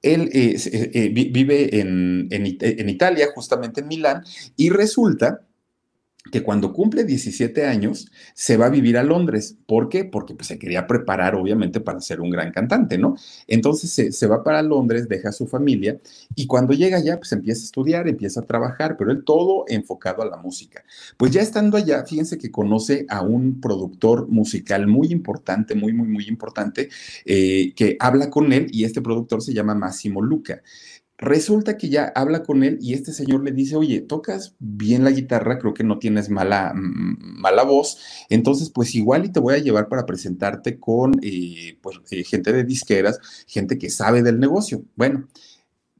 él 0.00 0.30
eh, 0.32 0.56
eh, 0.94 1.08
vive 1.08 1.80
en, 1.80 2.28
en 2.30 2.88
Italia, 2.88 3.30
justamente 3.34 3.80
en 3.80 3.88
Milán, 3.88 4.22
y 4.56 4.70
resulta 4.70 5.40
que 6.30 6.42
cuando 6.42 6.72
cumple 6.72 7.04
17 7.04 7.66
años 7.66 8.10
se 8.34 8.56
va 8.56 8.66
a 8.66 8.70
vivir 8.70 8.96
a 8.96 9.02
Londres. 9.02 9.56
¿Por 9.66 9.88
qué? 9.88 10.04
Porque 10.04 10.34
pues, 10.34 10.46
se 10.46 10.58
quería 10.58 10.86
preparar, 10.86 11.34
obviamente, 11.34 11.80
para 11.80 12.00
ser 12.00 12.20
un 12.20 12.30
gran 12.30 12.52
cantante, 12.52 12.96
¿no? 12.96 13.16
Entonces 13.48 14.16
se, 14.16 14.26
va 14.26 14.44
para 14.44 14.62
Londres, 14.62 15.08
deja 15.08 15.30
a 15.30 15.32
su 15.32 15.46
familia 15.46 15.98
y 16.34 16.46
cuando 16.46 16.74
llega 16.74 16.98
allá, 16.98 17.18
pues 17.18 17.32
empieza 17.32 17.62
a 17.62 17.64
estudiar, 17.64 18.08
empieza 18.08 18.40
a 18.40 18.44
trabajar, 18.44 18.96
pero 18.96 19.10
él 19.10 19.24
todo 19.24 19.64
enfocado 19.66 20.22
a 20.22 20.26
la 20.26 20.36
música. 20.36 20.84
Pues 21.16 21.32
ya 21.32 21.42
estando 21.42 21.76
allá, 21.76 22.04
fíjense 22.04 22.38
que 22.38 22.50
conoce 22.50 23.04
a 23.08 23.22
un 23.22 23.60
productor 23.60 24.28
musical 24.28 24.86
muy 24.86 25.08
importante, 25.08 25.74
muy, 25.74 25.92
muy, 25.92 26.06
muy 26.06 26.28
importante, 26.28 26.88
eh, 27.24 27.72
que 27.74 27.96
habla 27.98 28.30
con 28.30 28.52
él 28.52 28.68
y 28.70 28.84
este 28.84 29.02
productor 29.02 29.42
se 29.42 29.52
llama 29.52 29.74
Massimo 29.74 30.22
Luca. 30.22 30.62
Resulta 31.18 31.76
que 31.76 31.88
ya 31.88 32.12
habla 32.16 32.42
con 32.42 32.64
él 32.64 32.78
y 32.80 32.94
este 32.94 33.12
señor 33.12 33.44
le 33.44 33.52
dice, 33.52 33.76
oye, 33.76 34.00
tocas 34.00 34.56
bien 34.58 35.04
la 35.04 35.12
guitarra, 35.12 35.58
creo 35.58 35.72
que 35.72 35.84
no 35.84 36.00
tienes 36.00 36.30
mala, 36.30 36.72
mala 36.74 37.62
voz, 37.62 37.98
entonces 38.28 38.70
pues 38.70 38.94
igual 38.96 39.24
y 39.24 39.28
te 39.28 39.38
voy 39.38 39.54
a 39.54 39.58
llevar 39.58 39.88
para 39.88 40.04
presentarte 40.04 40.80
con 40.80 41.12
eh, 41.22 41.78
pues, 41.80 42.00
eh, 42.10 42.24
gente 42.24 42.52
de 42.52 42.64
disqueras, 42.64 43.20
gente 43.46 43.78
que 43.78 43.88
sabe 43.88 44.22
del 44.22 44.40
negocio. 44.40 44.84
Bueno, 44.96 45.28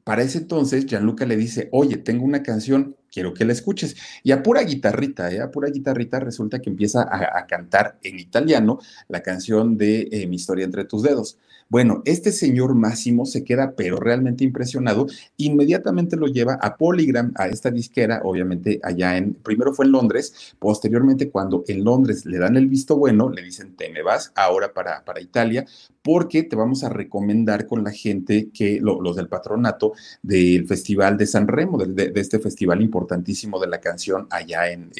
para 0.03 0.23
ese 0.23 0.39
entonces 0.39 0.85
Gianluca 0.85 1.25
le 1.25 1.37
dice, 1.37 1.69
oye, 1.71 1.95
tengo 1.97 2.25
una 2.25 2.43
canción, 2.43 2.97
quiero 3.13 3.33
que 3.33 3.45
la 3.45 3.53
escuches. 3.53 3.95
Y 4.23 4.31
a 4.31 4.41
pura 4.41 4.63
guitarrita, 4.63 5.31
¿eh? 5.31 5.39
a 5.39 5.51
pura 5.51 5.69
guitarrita 5.69 6.19
resulta 6.19 6.59
que 6.59 6.69
empieza 6.69 7.03
a, 7.03 7.45
cantar 7.45 7.99
en 8.01 8.19
italiano 8.19 8.79
la 9.07 9.21
canción 9.21 9.77
de 9.77 10.25
Mi 10.27 10.37
historia 10.37 10.65
entre 10.65 10.85
tus 10.85 11.03
dedos. 11.03 11.37
Bueno, 11.69 12.03
este 12.05 12.31
señor 12.31 12.75
Máximo 12.75 13.25
se 13.25 13.43
queda 13.43 13.73
pero 13.75 13.97
realmente 13.97 14.43
impresionado, 14.43 15.07
inmediatamente 15.37 16.17
lo 16.17 16.27
lleva 16.27 16.59
a 16.61 16.77
Polygram, 16.77 17.33
a 17.35 17.47
esta 17.47 17.71
disquera, 17.71 18.21
obviamente 18.23 18.79
allá 18.83 19.17
en, 19.17 19.33
primero 19.33 19.73
fue 19.73 19.85
en 19.85 19.91
Londres, 19.91 20.53
posteriormente 20.59 21.31
cuando 21.31 21.63
en 21.67 21.83
Londres 21.83 22.25
le 22.25 22.37
dan 22.37 22.57
el 22.57 22.67
visto 22.67 22.95
bueno, 22.95 23.29
le 23.29 23.41
dicen, 23.41 23.75
te 23.75 23.89
me 23.89 24.03
vas 24.03 24.31
ahora 24.35 24.73
para, 24.73 25.03
para 25.03 25.21
Italia, 25.21 25.65
porque 26.03 26.43
te 26.43 26.55
vamos 26.55 26.83
a 26.83 26.89
recomendar 26.89 27.65
con 27.65 27.83
la 27.83 27.91
gente 27.91 28.49
que, 28.53 28.79
los 28.79 29.15
del 29.15 29.29
patronato 29.29 29.93
del 30.21 30.67
Festival 30.67 31.17
de 31.17 31.25
San 31.25 31.47
Remo, 31.47 31.77
de, 31.77 32.11
este 32.15 32.39
festival 32.39 32.81
importantísimo 33.03 33.59
de 33.59 33.67
la 33.67 33.79
canción 33.79 34.27
allá 34.29 34.71
en, 34.71 34.91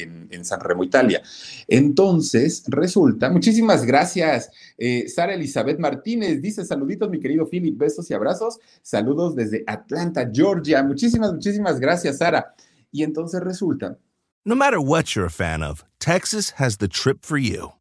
San 0.44 0.60
Remo, 0.60 0.84
Italia. 0.84 1.22
Entonces, 1.68 2.64
resulta, 2.68 3.30
muchísimas 3.30 3.86
gracias, 3.86 4.52
eh, 4.78 5.08
Sara 5.08 5.34
Elizabeth 5.34 5.80
Martínez, 5.80 6.42
dice 6.42 6.66
saluditos, 6.66 7.10
mi 7.10 7.20
querido 7.20 7.48
Philip, 7.48 7.78
besos 7.78 8.10
y 8.12 8.14
abrazos. 8.14 8.60
Saludos 8.82 9.36
desde 9.36 9.64
Atlanta, 9.68 10.30
Georgia. 10.32 10.84
Muchísimas, 10.84 11.34
muchísimas 11.34 11.80
gracias, 11.80 12.18
Sara. 12.18 12.54
Y 12.92 13.04
entonces 13.04 13.42
resulta. 13.42 13.98
No 14.46 14.56
matter 14.56 14.80
what 14.80 15.16
you're 15.16 15.26
a 15.26 15.30
fan 15.30 15.64
of, 15.64 15.86
Texas 16.00 16.54
has 16.58 16.78
the 16.78 16.90
trip 16.90 17.24
for 17.24 17.38
you. 17.38 17.72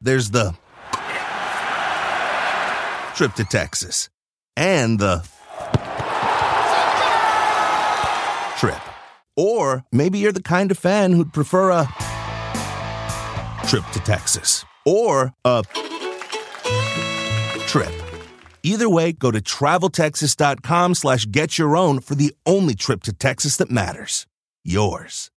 There's 0.00 0.30
the 0.30 0.52
trip 3.14 3.34
to 3.36 3.44
Texas 3.44 4.10
and 4.56 4.98
the 4.98 5.22
trip. 8.58 8.91
Or 9.36 9.84
maybe 9.92 10.18
you're 10.18 10.32
the 10.32 10.42
kind 10.42 10.70
of 10.70 10.78
fan 10.78 11.12
who'd 11.12 11.32
prefer 11.32 11.70
a 11.70 11.88
trip 13.66 13.84
to 13.92 14.00
Texas 14.00 14.64
or 14.84 15.32
a 15.44 15.62
trip. 17.66 17.92
Either 18.62 18.88
way, 18.88 19.12
go 19.12 19.30
to 19.30 19.40
traveltexas.com 19.40 20.94
slash 20.94 21.26
get 21.30 21.58
your 21.58 21.76
own 21.76 22.00
for 22.00 22.14
the 22.14 22.34
only 22.46 22.74
trip 22.74 23.02
to 23.02 23.12
Texas 23.12 23.56
that 23.56 23.70
matters. 23.70 24.26
Yours. 24.64 25.30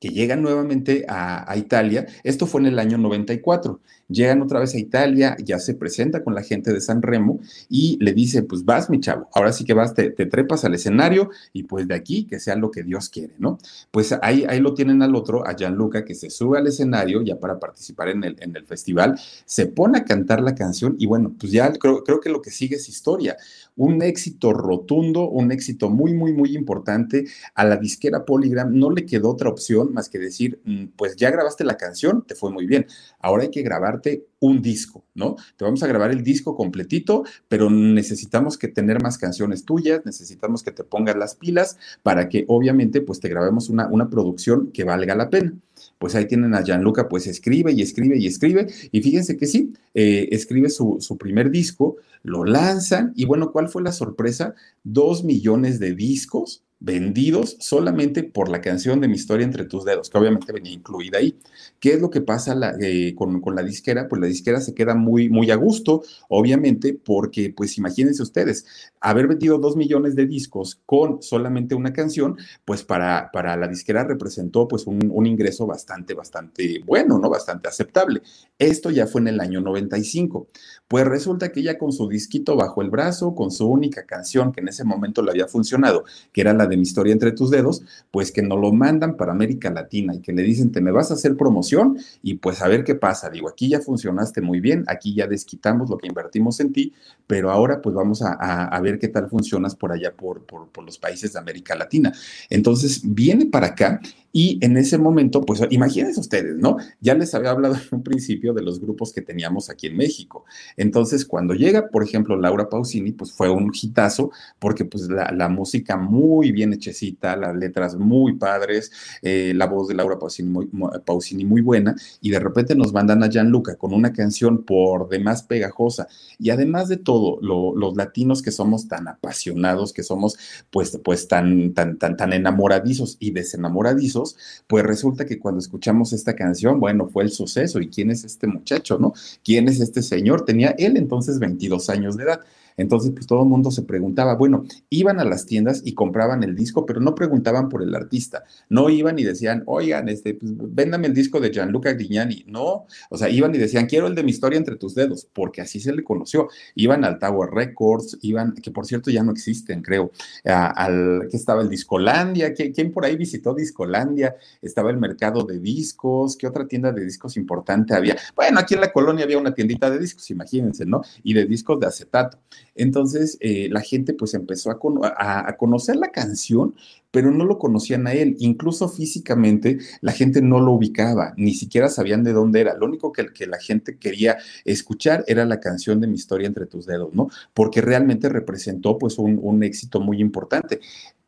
Que 0.00 0.10
llegan 0.10 0.42
nuevamente 0.42 1.04
a, 1.08 1.44
a 1.50 1.56
Italia. 1.56 2.06
Esto 2.24 2.46
fue 2.46 2.60
en 2.60 2.68
el 2.68 2.78
año 2.78 2.98
94. 2.98 3.80
Llegan 4.08 4.40
otra 4.40 4.60
vez 4.60 4.74
a 4.74 4.78
Italia, 4.78 5.36
ya 5.44 5.58
se 5.58 5.74
presenta 5.74 6.24
con 6.24 6.34
la 6.34 6.42
gente 6.42 6.72
de 6.72 6.80
San 6.80 7.02
Remo 7.02 7.40
y 7.68 7.98
le 8.02 8.14
dice, 8.14 8.42
pues 8.42 8.64
vas, 8.64 8.88
mi 8.88 9.00
chavo, 9.00 9.28
ahora 9.34 9.52
sí 9.52 9.64
que 9.64 9.74
vas, 9.74 9.92
te, 9.92 10.10
trepas 10.10 10.64
al 10.64 10.74
escenario 10.74 11.30
y 11.52 11.64
pues 11.64 11.86
de 11.86 11.94
aquí 11.94 12.24
que 12.24 12.40
sea 12.40 12.56
lo 12.56 12.70
que 12.70 12.82
Dios 12.82 13.10
quiere, 13.10 13.34
¿no? 13.38 13.58
Pues 13.90 14.14
ahí, 14.22 14.46
ahí 14.48 14.60
lo 14.60 14.72
tienen 14.72 15.02
al 15.02 15.14
otro, 15.14 15.46
a 15.46 15.54
Gianluca, 15.54 16.06
que 16.06 16.14
se 16.14 16.30
sube 16.30 16.58
al 16.58 16.66
escenario 16.66 17.20
ya 17.22 17.38
para 17.38 17.60
participar 17.60 18.08
en 18.08 18.24
el, 18.24 18.36
en 18.40 18.56
el 18.56 18.64
festival, 18.64 19.20
se 19.44 19.66
pone 19.66 19.98
a 19.98 20.04
cantar 20.04 20.40
la 20.40 20.54
canción 20.54 20.96
y 20.98 21.04
bueno, 21.04 21.34
pues 21.38 21.52
ya 21.52 21.70
creo, 21.72 22.02
creo 22.02 22.20
que 22.20 22.30
lo 22.30 22.40
que 22.40 22.50
sigue 22.50 22.76
es 22.76 22.88
historia. 22.88 23.36
Un 23.76 24.02
éxito 24.02 24.52
rotundo, 24.52 25.28
un 25.28 25.52
éxito 25.52 25.90
muy, 25.90 26.14
muy, 26.14 26.32
muy 26.32 26.56
importante. 26.56 27.26
A 27.54 27.64
la 27.64 27.76
disquera 27.76 28.24
Polygram 28.24 28.76
no 28.76 28.90
le 28.90 29.06
quedó 29.06 29.30
otra 29.30 29.50
opción 29.50 29.92
más 29.92 30.08
que 30.08 30.18
decir, 30.18 30.60
mm, 30.64 30.86
pues 30.96 31.14
ya 31.16 31.30
grabaste 31.30 31.64
la 31.64 31.76
canción, 31.76 32.24
te 32.26 32.34
fue 32.34 32.50
muy 32.50 32.66
bien, 32.66 32.86
ahora 33.20 33.44
hay 33.44 33.50
que 33.50 33.62
grabar 33.62 33.97
un 34.40 34.62
disco, 34.62 35.04
¿no? 35.14 35.36
Te 35.56 35.64
vamos 35.64 35.82
a 35.82 35.86
grabar 35.86 36.10
el 36.10 36.22
disco 36.22 36.56
completito, 36.56 37.24
pero 37.48 37.70
necesitamos 37.70 38.56
que 38.56 38.68
tener 38.68 39.02
más 39.02 39.18
canciones 39.18 39.64
tuyas, 39.64 40.02
necesitamos 40.04 40.62
que 40.62 40.70
te 40.70 40.84
pongas 40.84 41.16
las 41.16 41.34
pilas 41.34 41.76
para 42.02 42.28
que 42.28 42.44
obviamente 42.48 43.00
pues 43.00 43.20
te 43.20 43.28
grabemos 43.28 43.68
una, 43.68 43.88
una 43.88 44.08
producción 44.08 44.70
que 44.72 44.84
valga 44.84 45.14
la 45.14 45.30
pena. 45.30 45.54
Pues 45.98 46.14
ahí 46.14 46.26
tienen 46.26 46.54
a 46.54 46.62
Gianluca, 46.62 47.08
pues 47.08 47.26
escribe 47.26 47.72
y 47.72 47.82
escribe 47.82 48.18
y 48.18 48.26
escribe, 48.26 48.66
y 48.92 49.02
fíjense 49.02 49.36
que 49.36 49.46
sí, 49.46 49.72
eh, 49.94 50.28
escribe 50.32 50.70
su, 50.70 50.98
su 51.00 51.16
primer 51.16 51.50
disco, 51.50 51.96
lo 52.22 52.44
lanzan, 52.44 53.12
y 53.16 53.24
bueno, 53.24 53.52
¿cuál 53.52 53.68
fue 53.68 53.82
la 53.82 53.92
sorpresa? 53.92 54.54
Dos 54.82 55.24
millones 55.24 55.78
de 55.78 55.94
discos 55.94 56.62
vendidos 56.80 57.56
solamente 57.58 58.22
por 58.22 58.48
la 58.48 58.60
canción 58.60 59.00
de 59.00 59.08
Mi 59.08 59.16
historia 59.16 59.44
entre 59.44 59.64
tus 59.64 59.84
dedos, 59.84 60.10
que 60.10 60.18
obviamente 60.18 60.52
venía 60.52 60.72
incluida 60.72 61.18
ahí. 61.18 61.36
¿Qué 61.80 61.94
es 61.94 62.00
lo 62.00 62.10
que 62.10 62.20
pasa 62.20 62.56
eh, 62.80 63.14
con, 63.16 63.42
la 63.54 63.62
disquera? 63.62 64.08
Pues 64.08 64.20
la 64.20 64.28
disquera 64.28 64.60
se 64.60 64.74
queda 64.74 64.94
muy, 64.94 65.28
muy 65.28 65.50
a 65.50 65.56
gusto, 65.56 66.02
obviamente, 66.28 66.94
porque 66.94 67.52
pues 67.54 67.76
imagínense 67.78 68.22
ustedes, 68.22 68.66
haber 69.00 69.26
vendido 69.26 69.58
dos 69.58 69.76
millones 69.76 70.14
de 70.14 70.26
discos 70.26 70.80
con 70.86 71.22
solamente 71.22 71.74
una 71.74 71.92
canción, 71.92 72.36
pues 72.64 72.84
para, 72.84 73.30
para 73.32 73.56
la 73.56 73.66
disquera 73.66 74.04
representó 74.04 74.68
pues 74.68 74.86
un, 74.86 75.10
un 75.12 75.26
ingreso 75.26 75.66
bastante, 75.66 76.14
bastante 76.14 76.80
bueno, 76.86 77.18
¿no? 77.18 77.28
Bastante 77.28 77.68
aceptable. 77.68 78.22
Esto 78.58 78.90
ya 78.90 79.06
fue 79.06 79.20
en 79.20 79.28
el 79.28 79.40
año 79.40 79.60
95. 79.60 80.48
Pues 80.86 81.04
resulta 81.06 81.50
que 81.50 81.60
ella 81.60 81.76
con 81.76 81.92
su 81.92 82.08
disquito 82.08 82.56
bajo 82.56 82.82
el 82.82 82.90
brazo, 82.90 83.34
con 83.34 83.50
su 83.50 83.66
única 83.66 84.06
canción 84.06 84.52
que 84.52 84.60
en 84.60 84.68
ese 84.68 84.84
momento 84.84 85.22
le 85.22 85.32
había 85.32 85.48
funcionado, 85.48 86.04
que 86.32 86.40
era 86.40 86.52
la 86.52 86.67
de 86.68 86.76
mi 86.76 86.82
historia 86.82 87.12
entre 87.12 87.32
tus 87.32 87.50
dedos, 87.50 87.82
pues 88.10 88.32
que 88.32 88.42
nos 88.42 88.60
lo 88.60 88.72
mandan 88.72 89.16
para 89.16 89.32
América 89.32 89.70
Latina 89.70 90.14
y 90.14 90.20
que 90.20 90.32
le 90.32 90.42
dicen, 90.42 90.72
te 90.72 90.80
me 90.80 90.90
vas 90.90 91.10
a 91.10 91.14
hacer 91.14 91.36
promoción 91.36 91.98
y 92.22 92.34
pues 92.34 92.62
a 92.62 92.68
ver 92.68 92.84
qué 92.84 92.94
pasa. 92.94 93.30
Digo, 93.30 93.48
aquí 93.48 93.68
ya 93.68 93.80
funcionaste 93.80 94.40
muy 94.40 94.60
bien, 94.60 94.84
aquí 94.86 95.14
ya 95.14 95.26
desquitamos 95.26 95.90
lo 95.90 95.98
que 95.98 96.06
invertimos 96.06 96.60
en 96.60 96.72
ti, 96.72 96.92
pero 97.26 97.50
ahora 97.50 97.80
pues 97.82 97.94
vamos 97.94 98.22
a, 98.22 98.80
ver 98.80 98.98
qué 98.98 99.08
tal 99.08 99.28
funcionas 99.28 99.74
por 99.74 99.92
allá, 99.92 100.14
por, 100.14 100.44
por, 100.44 100.68
por 100.68 100.84
los 100.84 100.98
países 100.98 101.32
de 101.32 101.38
América 101.38 101.74
Latina. 101.74 102.12
Entonces 102.48 103.00
viene 103.02 103.46
para 103.46 103.68
acá 103.68 104.00
y 104.32 104.58
en 104.60 104.76
ese 104.76 104.98
momento, 104.98 105.40
pues 105.42 105.62
imagínense 105.70 106.20
ustedes, 106.20 106.56
¿no? 106.56 106.76
Ya 107.00 107.14
les 107.14 107.34
había 107.34 107.50
hablado 107.50 107.74
en 107.74 107.80
un 107.90 108.02
principio 108.02 108.52
de 108.52 108.62
los 108.62 108.80
grupos 108.80 109.12
que 109.12 109.22
teníamos 109.22 109.70
aquí 109.70 109.86
en 109.86 109.96
México. 109.96 110.44
Entonces, 110.76 111.24
cuando 111.24 111.54
llega, 111.54 111.88
por 111.88 112.02
ejemplo, 112.02 112.36
Laura 112.36 112.68
Pausini, 112.68 113.12
pues 113.12 113.32
fue 113.32 113.48
un 113.50 113.72
hitazo 113.72 114.30
porque 114.58 114.84
pues 114.84 115.08
la, 115.08 115.48
música 115.48 115.96
muy 115.96 116.52
bien 116.52 116.74
hechecita, 116.74 117.34
las 117.34 117.56
letras 117.56 117.96
muy 117.96 118.34
padres, 118.34 118.92
eh, 119.22 119.52
la 119.54 119.66
voz 119.66 119.88
de 119.88 119.94
Laura 119.94 120.18
Pausini 120.18 120.50
muy, 120.50 120.68
Pausini 121.06 121.44
muy 121.46 121.62
buena 121.62 121.94
y 122.20 122.30
de 122.30 122.38
repente 122.38 122.74
nos 122.74 122.92
mandan 122.92 123.22
a 123.22 123.30
Gianluca 123.30 123.76
con 123.76 123.94
una 123.94 124.12
canción 124.12 124.64
por 124.64 125.08
demás 125.08 125.42
pegajosa 125.42 126.06
y 126.38 126.50
además 126.50 126.88
de 126.88 126.98
todo, 126.98 127.38
los 127.40 127.96
latinos 127.96 128.42
que 128.42 128.50
somos 128.50 128.88
tan 128.88 129.08
apasionados, 129.08 129.92
que 129.92 130.02
somos 130.02 130.38
pues, 130.70 130.98
pues 131.02 131.28
tan, 131.28 131.72
tan, 131.72 131.98
tan, 131.98 132.16
tan 132.16 132.32
enamoradizos 132.34 133.16
y 133.18 133.30
desenamoradizos, 133.30 134.17
pues 134.66 134.84
resulta 134.84 135.26
que 135.26 135.38
cuando 135.38 135.60
escuchamos 135.60 136.12
esta 136.12 136.34
canción, 136.34 136.80
bueno, 136.80 137.08
fue 137.08 137.24
el 137.24 137.30
suceso. 137.30 137.80
¿Y 137.80 137.88
quién 137.88 138.10
es 138.10 138.24
este 138.24 138.46
muchacho, 138.46 138.98
no? 138.98 139.12
¿Quién 139.44 139.68
es 139.68 139.80
este 139.80 140.02
señor? 140.02 140.44
Tenía 140.44 140.74
él 140.78 140.96
entonces 140.96 141.38
22 141.38 141.90
años 141.90 142.16
de 142.16 142.24
edad. 142.24 142.40
Entonces, 142.78 143.10
pues 143.12 143.26
todo 143.26 143.42
el 143.42 143.48
mundo 143.48 143.70
se 143.70 143.82
preguntaba, 143.82 144.36
bueno, 144.36 144.64
iban 144.88 145.20
a 145.20 145.24
las 145.24 145.44
tiendas 145.44 145.82
y 145.84 145.92
compraban 145.92 146.42
el 146.42 146.56
disco, 146.56 146.86
pero 146.86 147.00
no 147.00 147.14
preguntaban 147.14 147.68
por 147.68 147.82
el 147.82 147.94
artista, 147.94 148.44
no 148.70 148.88
iban 148.88 149.18
y 149.18 149.24
decían, 149.24 149.64
oigan, 149.66 150.08
este, 150.08 150.34
pues, 150.34 150.52
véndame 150.56 151.08
el 151.08 151.14
disco 151.14 151.40
de 151.40 151.50
Gianluca 151.50 151.92
Grignani, 151.92 152.44
no, 152.46 152.86
o 153.10 153.18
sea, 153.18 153.28
iban 153.28 153.54
y 153.54 153.58
decían, 153.58 153.86
quiero 153.86 154.06
el 154.06 154.14
de 154.14 154.22
mi 154.22 154.30
historia 154.30 154.56
entre 154.56 154.76
tus 154.76 154.94
dedos, 154.94 155.28
porque 155.32 155.60
así 155.60 155.80
se 155.80 155.92
le 155.92 156.04
conoció. 156.04 156.48
Iban 156.74 157.04
al 157.04 157.18
Tower 157.18 157.50
Records, 157.50 158.18
iban, 158.22 158.54
que 158.54 158.70
por 158.70 158.86
cierto 158.86 159.10
ya 159.10 159.22
no 159.22 159.32
existen, 159.32 159.82
creo, 159.82 160.12
al 160.44 161.26
que 161.30 161.36
estaba 161.36 161.62
el 161.62 161.68
Discolandia, 161.68 162.54
¿quién 162.54 162.92
por 162.92 163.04
ahí 163.04 163.16
visitó 163.16 163.54
Discolandia? 163.54 164.36
Estaba 164.62 164.90
el 164.90 164.98
mercado 164.98 165.42
de 165.42 165.58
discos, 165.58 166.36
¿qué 166.36 166.46
otra 166.46 166.68
tienda 166.68 166.92
de 166.92 167.04
discos 167.04 167.36
importante 167.36 167.94
había? 167.94 168.16
Bueno, 168.36 168.60
aquí 168.60 168.74
en 168.74 168.80
la 168.80 168.92
colonia 168.92 169.24
había 169.24 169.38
una 169.38 169.52
tiendita 169.52 169.90
de 169.90 169.98
discos, 169.98 170.30
imagínense, 170.30 170.86
¿no? 170.86 171.02
Y 171.24 171.34
de 171.34 171.44
discos 171.44 171.80
de 171.80 171.86
acetato. 171.86 172.38
Entonces, 172.78 173.36
eh, 173.40 173.68
la 173.70 173.80
gente 173.80 174.14
pues 174.14 174.34
empezó 174.34 174.70
a, 174.70 175.48
a 175.48 175.56
conocer 175.56 175.96
la 175.96 176.08
canción 176.08 176.74
pero 177.10 177.30
no 177.30 177.44
lo 177.44 177.58
conocían 177.58 178.06
a 178.06 178.12
él. 178.12 178.36
Incluso 178.38 178.88
físicamente 178.88 179.78
la 180.00 180.12
gente 180.12 180.42
no 180.42 180.60
lo 180.60 180.72
ubicaba, 180.72 181.34
ni 181.36 181.54
siquiera 181.54 181.88
sabían 181.88 182.22
de 182.24 182.32
dónde 182.32 182.60
era. 182.60 182.74
Lo 182.74 182.86
único 182.86 183.12
que, 183.12 183.32
que, 183.32 183.46
la 183.46 183.58
gente 183.58 183.98
quería 183.98 184.38
escuchar 184.64 185.24
era 185.26 185.44
la 185.44 185.60
canción 185.60 186.00
de 186.00 186.06
mi 186.06 186.14
historia 186.14 186.46
entre 186.46 186.66
tus 186.66 186.86
dedos, 186.86 187.14
¿no? 187.14 187.28
Porque 187.54 187.80
realmente 187.80 188.28
representó 188.28 188.98
pues 188.98 189.18
un 189.18 189.62
éxito 189.62 190.00
muy 190.00 190.20
importante 190.20 190.80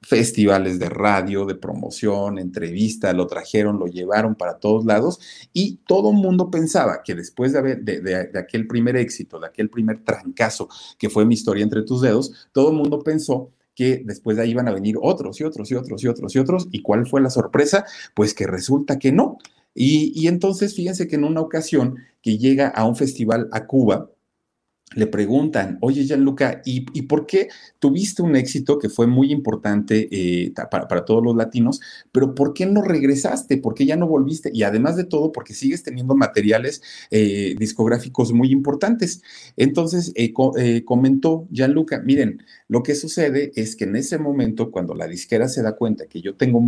festivales 0.02 0.78
de 0.78 0.88
radio, 0.88 1.44
de 1.44 1.54
promoción, 1.54 2.38
entrevista, 2.38 3.12
lo 3.12 3.26
trajeron, 3.26 3.78
lo 3.78 3.86
llevaron 3.86 4.34
para 4.34 4.58
todos 4.58 4.84
lados 4.84 5.20
y 5.52 5.80
todo 5.86 6.10
el 6.10 6.16
mundo 6.16 6.50
pensaba 6.50 7.02
que 7.04 7.14
después 7.14 7.52
de, 7.52 7.58
haber, 7.58 7.82
de, 7.82 8.38
aquel 8.38 8.66
primer 8.66 8.96
éxito, 8.96 9.38
de 9.38 9.46
aquel 9.46 9.68
primer 9.68 10.02
trancazo 10.02 10.68
que 10.98 11.10
fue 11.10 11.26
mi 11.26 11.34
historia 11.34 11.62
entre 11.62 11.82
tus 11.82 12.00
dedos, 12.00 12.48
todo 12.52 12.70
el 12.70 12.76
mundo 12.76 13.00
pensó 13.00 13.50
que 13.74 14.02
después 14.04 14.36
de 14.36 14.44
ahí 14.44 14.50
iban 14.50 14.68
a 14.68 14.72
venir 14.72 14.96
otros 15.00 15.40
y 15.40 15.44
otros 15.44 15.70
y 15.70 15.74
otros 15.74 16.02
y 16.02 16.08
otros 16.08 16.34
y 16.34 16.38
otros. 16.38 16.68
¿Y 16.70 16.82
cuál 16.82 17.06
fue 17.06 17.20
la 17.20 17.30
sorpresa? 17.30 17.84
Pues 18.14 18.34
que 18.34 18.46
resulta 18.46 18.98
que 18.98 19.12
no. 19.12 19.38
Y, 19.74 20.12
y 20.14 20.28
entonces 20.28 20.74
fíjense 20.74 21.08
que 21.08 21.16
en 21.16 21.24
una 21.24 21.40
ocasión 21.40 21.96
que 22.20 22.36
llega 22.36 22.68
a 22.68 22.84
un 22.84 22.96
festival 22.96 23.48
a 23.52 23.66
Cuba, 23.66 24.10
le 24.96 25.06
preguntan, 25.06 25.78
oye 25.80 26.04
Gianluca, 26.04 26.62
¿y, 26.64 26.86
¿y 26.92 27.02
por 27.02 27.26
qué 27.26 27.48
tuviste 27.78 28.22
un 28.22 28.34
éxito 28.34 28.78
que 28.78 28.88
fue 28.88 29.06
muy 29.06 29.30
importante 29.30 30.08
eh, 30.10 30.52
para, 30.70 30.88
para, 30.88 31.04
todos 31.04 31.22
los 31.22 31.36
latinos, 31.36 31.80
pero 32.10 32.34
por 32.34 32.54
qué 32.54 32.66
no 32.66 32.82
regresaste? 32.82 33.56
¿Por 33.58 33.74
qué 33.74 33.86
ya 33.86 33.96
no 33.96 34.08
volviste? 34.08 34.50
Y 34.52 34.64
además 34.64 34.96
de 34.96 35.04
todo, 35.04 35.30
porque 35.32 35.54
sigues 35.54 35.82
teniendo 35.82 36.16
materiales 36.16 36.82
eh, 37.10 37.54
discográficos 37.58 38.32
muy 38.32 38.50
importantes. 38.50 39.22
Entonces, 39.56 40.12
eh, 40.16 40.32
eh, 40.58 40.84
comentó 40.84 41.46
Gianluca, 41.50 42.00
miren, 42.00 42.42
lo 42.68 42.82
que 42.82 42.94
sucede 42.94 43.52
es 43.54 43.76
que 43.76 43.84
en 43.84 43.96
ese 43.96 44.18
momento, 44.18 44.70
cuando 44.70 44.94
la 44.94 45.06
disquera 45.06 45.48
se 45.48 45.62
da 45.62 45.76
cuenta 45.76 46.06
que 46.06 46.20
yo 46.20 46.34
tengo 46.36 46.60